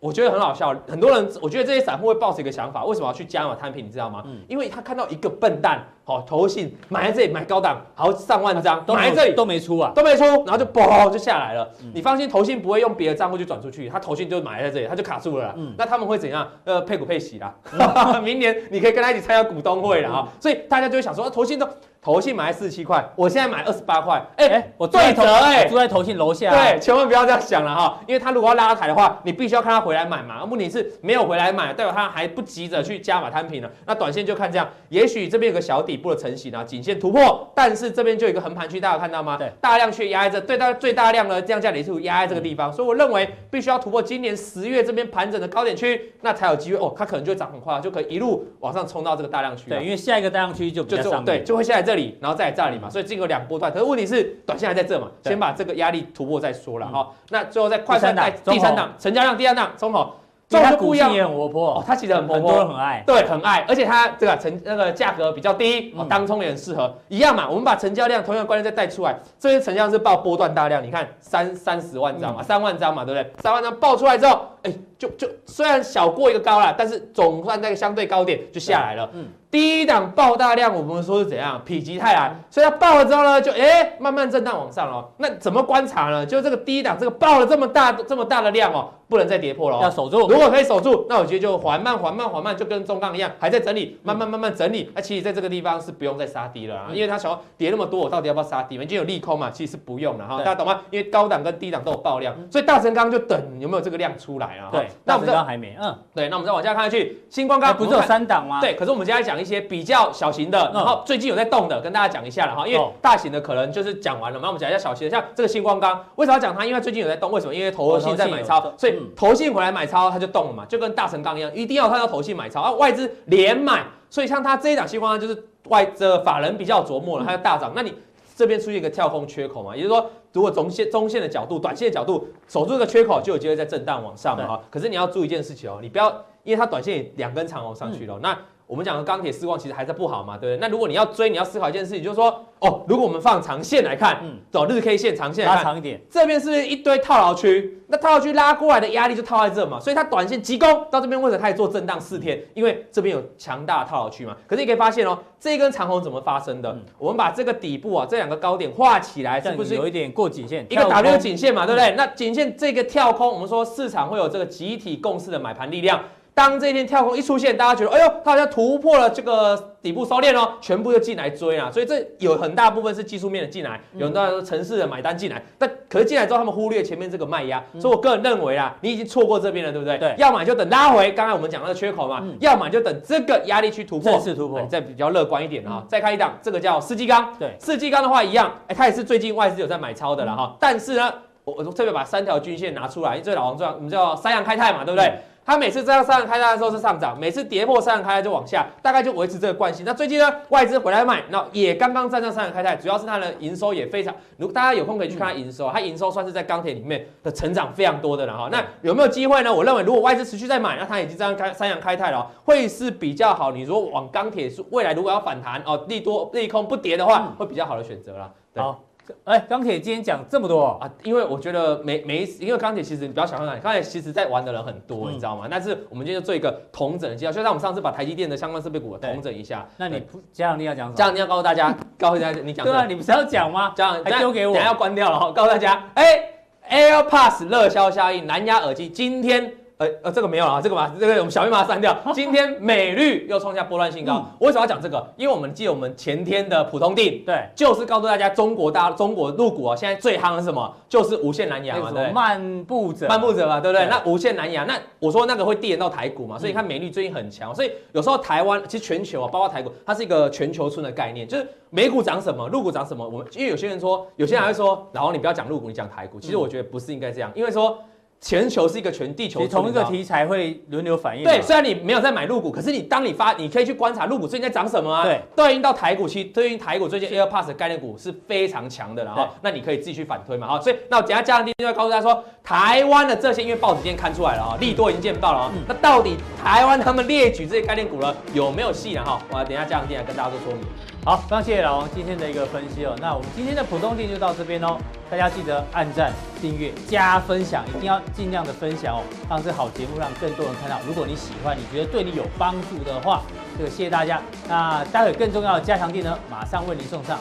[0.00, 3.84] 我觉得很好笑，很多人，我觉得这些散户会抱着一个想法，为什么要去加码摊平？
[3.84, 4.22] 你知道吗？
[4.24, 11.68] 嗯，因为他看到一个笨蛋，好投信买在这里买高档，好上万张，买在这里都没出啊，都没出，然后就嘣就下来了。
[11.92, 15.52] 你放心，投信不会用别的账户去转出去，他投信就买在这里，他就卡住了。
[15.58, 16.48] 嗯，那他们会怎样？
[16.64, 17.54] 呃，配股配息啦。
[18.24, 20.26] 明年你可以跟他一起参加股东会了啊。
[20.40, 21.68] 所以大家就会想说，投信都。
[22.02, 39.36] 投信买四十七块，我现在买二十八块，哎、欸，我对折哎，住在投信楼下，对，千万不要这样想了哈，因为他如果要拉抬的话，你必须要看他回来买嘛，问题是没有回来买，代表他还不急着去加码摊平了，那短线就看这样，也许这边有个小底部的成型啊，颈线突破，但是这边就有一个横盘区，大家有看到吗？
[39.36, 49.68] 对，大量去压在这，对，大最大量的这样价理数压在这个地方，嗯、所以我认为必须要突破今年十月这边盘整的高点区，那才有机会哦，它可能就会涨很快，就可以一路往上冲到这个大量区。
[49.68, 52.80] 对，因为下一个大量区就比较上对，就会下来这里，然后再来这里。
[52.88, 57.08] 所以经过两波段，可是问题是短线还在这嘛，先把这个压力突破再说了哈。
[57.30, 60.12] 那最后再快速带第三档成交量第二档中红，
[60.48, 61.74] 中红不一样，也很活泼。
[61.74, 67.48] 哦，它其实很活泼，很多人很爱，对，很爱，而且它这个成那个价格比较低哦，当冲也很适合，一样嘛。
[67.48, 73.32] 我们把成交量同样观念再带出来，这些成交量是报波段大量，你看三三十万张嘛，三万张嘛，对不对？
[73.42, 79.26] 三万张爆出来之后，哎，就就虽然小过一个高了，但是总算那个相对高点就下来了，嗯。
[79.50, 81.60] 第一档爆大量，我们说是怎样？
[81.66, 85.08] 否极泰来，所以它爆了之后呢，就哎、慢慢震荡往上了。
[85.16, 86.24] 那怎么观察呢？
[86.24, 89.80] 就这个第一档这个爆了这么大这么大的量哦，不能再跌破了哦。
[89.82, 90.28] 要守住。
[90.28, 94.90] 如果可以守住，那我觉得就缓慢、缓慢、缓慢，就跟中钢一样，还在整理，慢慢、慢慢整理。
[94.94, 98.76] 那其实在这个地方是不用再杀低了啊，因为他想要跌那么多，我到底要不要杀低？
[98.76, 100.80] 已经有利空嘛，其实是不用了哈，大家懂吗？
[100.90, 104.68] 因为高档跟低档都有爆量，所以大成钢就等有没有这个量出来啊。
[104.70, 108.60] 对，那我们这还没，嗯，对，那我们再往下看下去，星光钢不是有三档吗？
[108.60, 116.64] 对，可是我们接下来讲一些比较小型的，然后最近有在动的，跟大家讲一下了哈，因为大型的可能就是讲完了，那我们讲一下小型的，像这个星光钢，为什么要讲它？
[116.64, 117.54] 因为最近有在动，为什么？
[117.54, 127.94] 因为投信在买超，所以投信回来买超，它就动了嘛，就跟大成钢一样，一定要看到投信买超，啊，外资连买，所以像它这一档新光钢就是外这法人比较琢磨了，它就大涨，那你
[128.34, 134.60] 这边出现一个跳空缺口嘛，也就是说，如果中线中线的角度、短线的角度守住这个缺口，就有机会在震荡往上嘛哈。
[134.70, 136.10] 可是你要注意一件事情哦，你不要
[136.44, 138.36] 因为它短线也两根长红上去了，那。
[138.70, 140.60] 我们讲的钢铁市况其实还在不好嘛，对不对？
[140.60, 147.82] 那如果你要追，你要思考一件事情，就是说，哦，如果我们放长线来看，嗯，走日 K 线长线来看，拉长一点，这边是不是一堆套牢区？
[147.88, 152.40] 那套牢区拉过来的压力就套在这嘛，所以它短线急攻到这边，为什么它也做震荡四天？
[152.54, 154.36] 因为这边有强大的套牢区嘛。
[154.46, 156.70] 可是你可以发现哦，这一根长红怎么发生的？
[156.70, 160.64] 嗯、我们把这个底部啊，这两个高点画起来，是不是有一点过颈线？
[160.70, 161.90] 一个 W 颈线嘛，对不对？
[161.90, 166.00] 嗯、那颈线这个跳空，我们说市场会有这个集体共识的买盘力量。
[166.34, 179.98] 当这一天跳空一出现，大家觉得，哎呦，它好像突破了这个底部收敛哦，全部就进来追啊，所以这有很大部分是技术面的进来，有很多人说程式的买单进来，但可是进来之后，他们忽略前面这个卖压，所以我个人认为啊，你已经错过这边了，对不对？
[179.98, 191.12] 对，要么就等拉回，刚才我们讲那个缺口嘛，要么就等这个压力去突破，正式突破，再比较乐观一点啊，再看一档，这个叫四季钢，对，四季钢的话一样，哎，它也是最近外资有在买超的了哈，但是呢，
[191.44, 195.12] 我我特别把三条均线拿出来，因为这老王这样，我们叫三阳开泰嘛，对不对？
[195.50, 199.84] 它每次这样三阳开泰的时候是上涨，每次跌破三阳开泰就往下，大概就维持这个惯性。
[199.84, 204.14] 那最近呢，外资回来买，那也刚刚站上三阳开泰，主要是它的营收也非常。
[204.36, 208.48] 如果大家有空可以去看它营收，它营收算是在钢铁里面的成长非常多的了哈。
[208.52, 209.52] 那有没有机会呢？
[209.52, 213.50] 我认为如果外资持续在买，那它已经这样开三阳开泰了，会是比较好。
[213.50, 218.30] 你如果往钢铁是未来如果要反弹哦，利多利空不跌的话，会比较好的选择啦。
[218.54, 218.78] 好。
[219.24, 225.46] 哎，钢铁今天讲这么多啊，因为我觉得每每一次，因为钢铁其实你不要想象，钢铁其实在玩的人很多，嗯、你知道吗？
[225.50, 229.66] 但是我们今天就做一个同整的介绍，就像我们上次把台积电的相关设备股同整一下。
[229.76, 230.02] 那你
[230.32, 230.96] 嘉良你要讲什么？
[230.96, 232.66] 嘉良你要告诉大家， 告诉大家你讲。
[232.66, 233.72] 对啊，你不是要讲吗？
[233.76, 236.22] 嘉良还丢给我，等下要关掉了哈，告诉大家，哎
[236.68, 239.52] ，AirPods 热销效应，蓝牙耳机今天。
[239.80, 241.96] 呃呃，这个没有了啊，这个把这个我们小密码删掉。
[242.12, 245.10] 今天美绿又创下波段新高，我为什么要讲这个？
[245.16, 250.70] 因为我们记得我们前天的普通定，对，就是告诉大家中国大中国入股啊，现在最夯的是什么？
[250.86, 253.86] 就是无线蓝牙嘛，对，漫步者，漫步者嘛，对不对？
[253.86, 263.02] 那无线蓝牙，那我说那个会递延到台股嘛，所以你看美绿最近很强，所以有时候台湾其实全球啊，包括台股，它是一个全球村的概念，就是美股涨什么，入股涨什么。
[263.02, 266.20] 我们因为有些人说，有些人还会说，然后你不要讲入股，你讲台股。
[266.20, 267.78] 其实我觉得不是应该这样，因为说。
[268.20, 271.24] 全球是一个全地球，同一个题材会轮流反应。
[271.24, 275.04] 对，虽然你没有在买入股，可是你当你发，你可以去观察入股最近在涨什么啊？
[275.04, 280.60] 对，对应到台股，其实对应台股最近 AirPods 的概念股是非常强的，然后那你可以自己去反推嘛，哈。
[280.60, 289.02] 所以那我等下加上第一就要告诉大家说，台湾的这些，因为报纸今天看出来了啊，利多已经见报了啊，那到底台湾他们列举这些概念股了，有没有戏呢？
[289.02, 290.62] 哈，我等下加上第二跟大家做说明。
[291.02, 292.94] 好，非常谢谢老王今天的一个分析哦。
[293.00, 294.76] 那我们今天的普通店就到这边哦。
[295.10, 300.78] 大家记得按赞、订阅、加分享，一定要尽量的分享哦，让这好节目让更多人看到。
[300.86, 303.22] 如果你喜欢，你觉得对你有帮助的话，
[303.56, 304.20] 这个谢谢大家。
[304.46, 307.18] 那待会更重要的加强店呢，马上为您送上。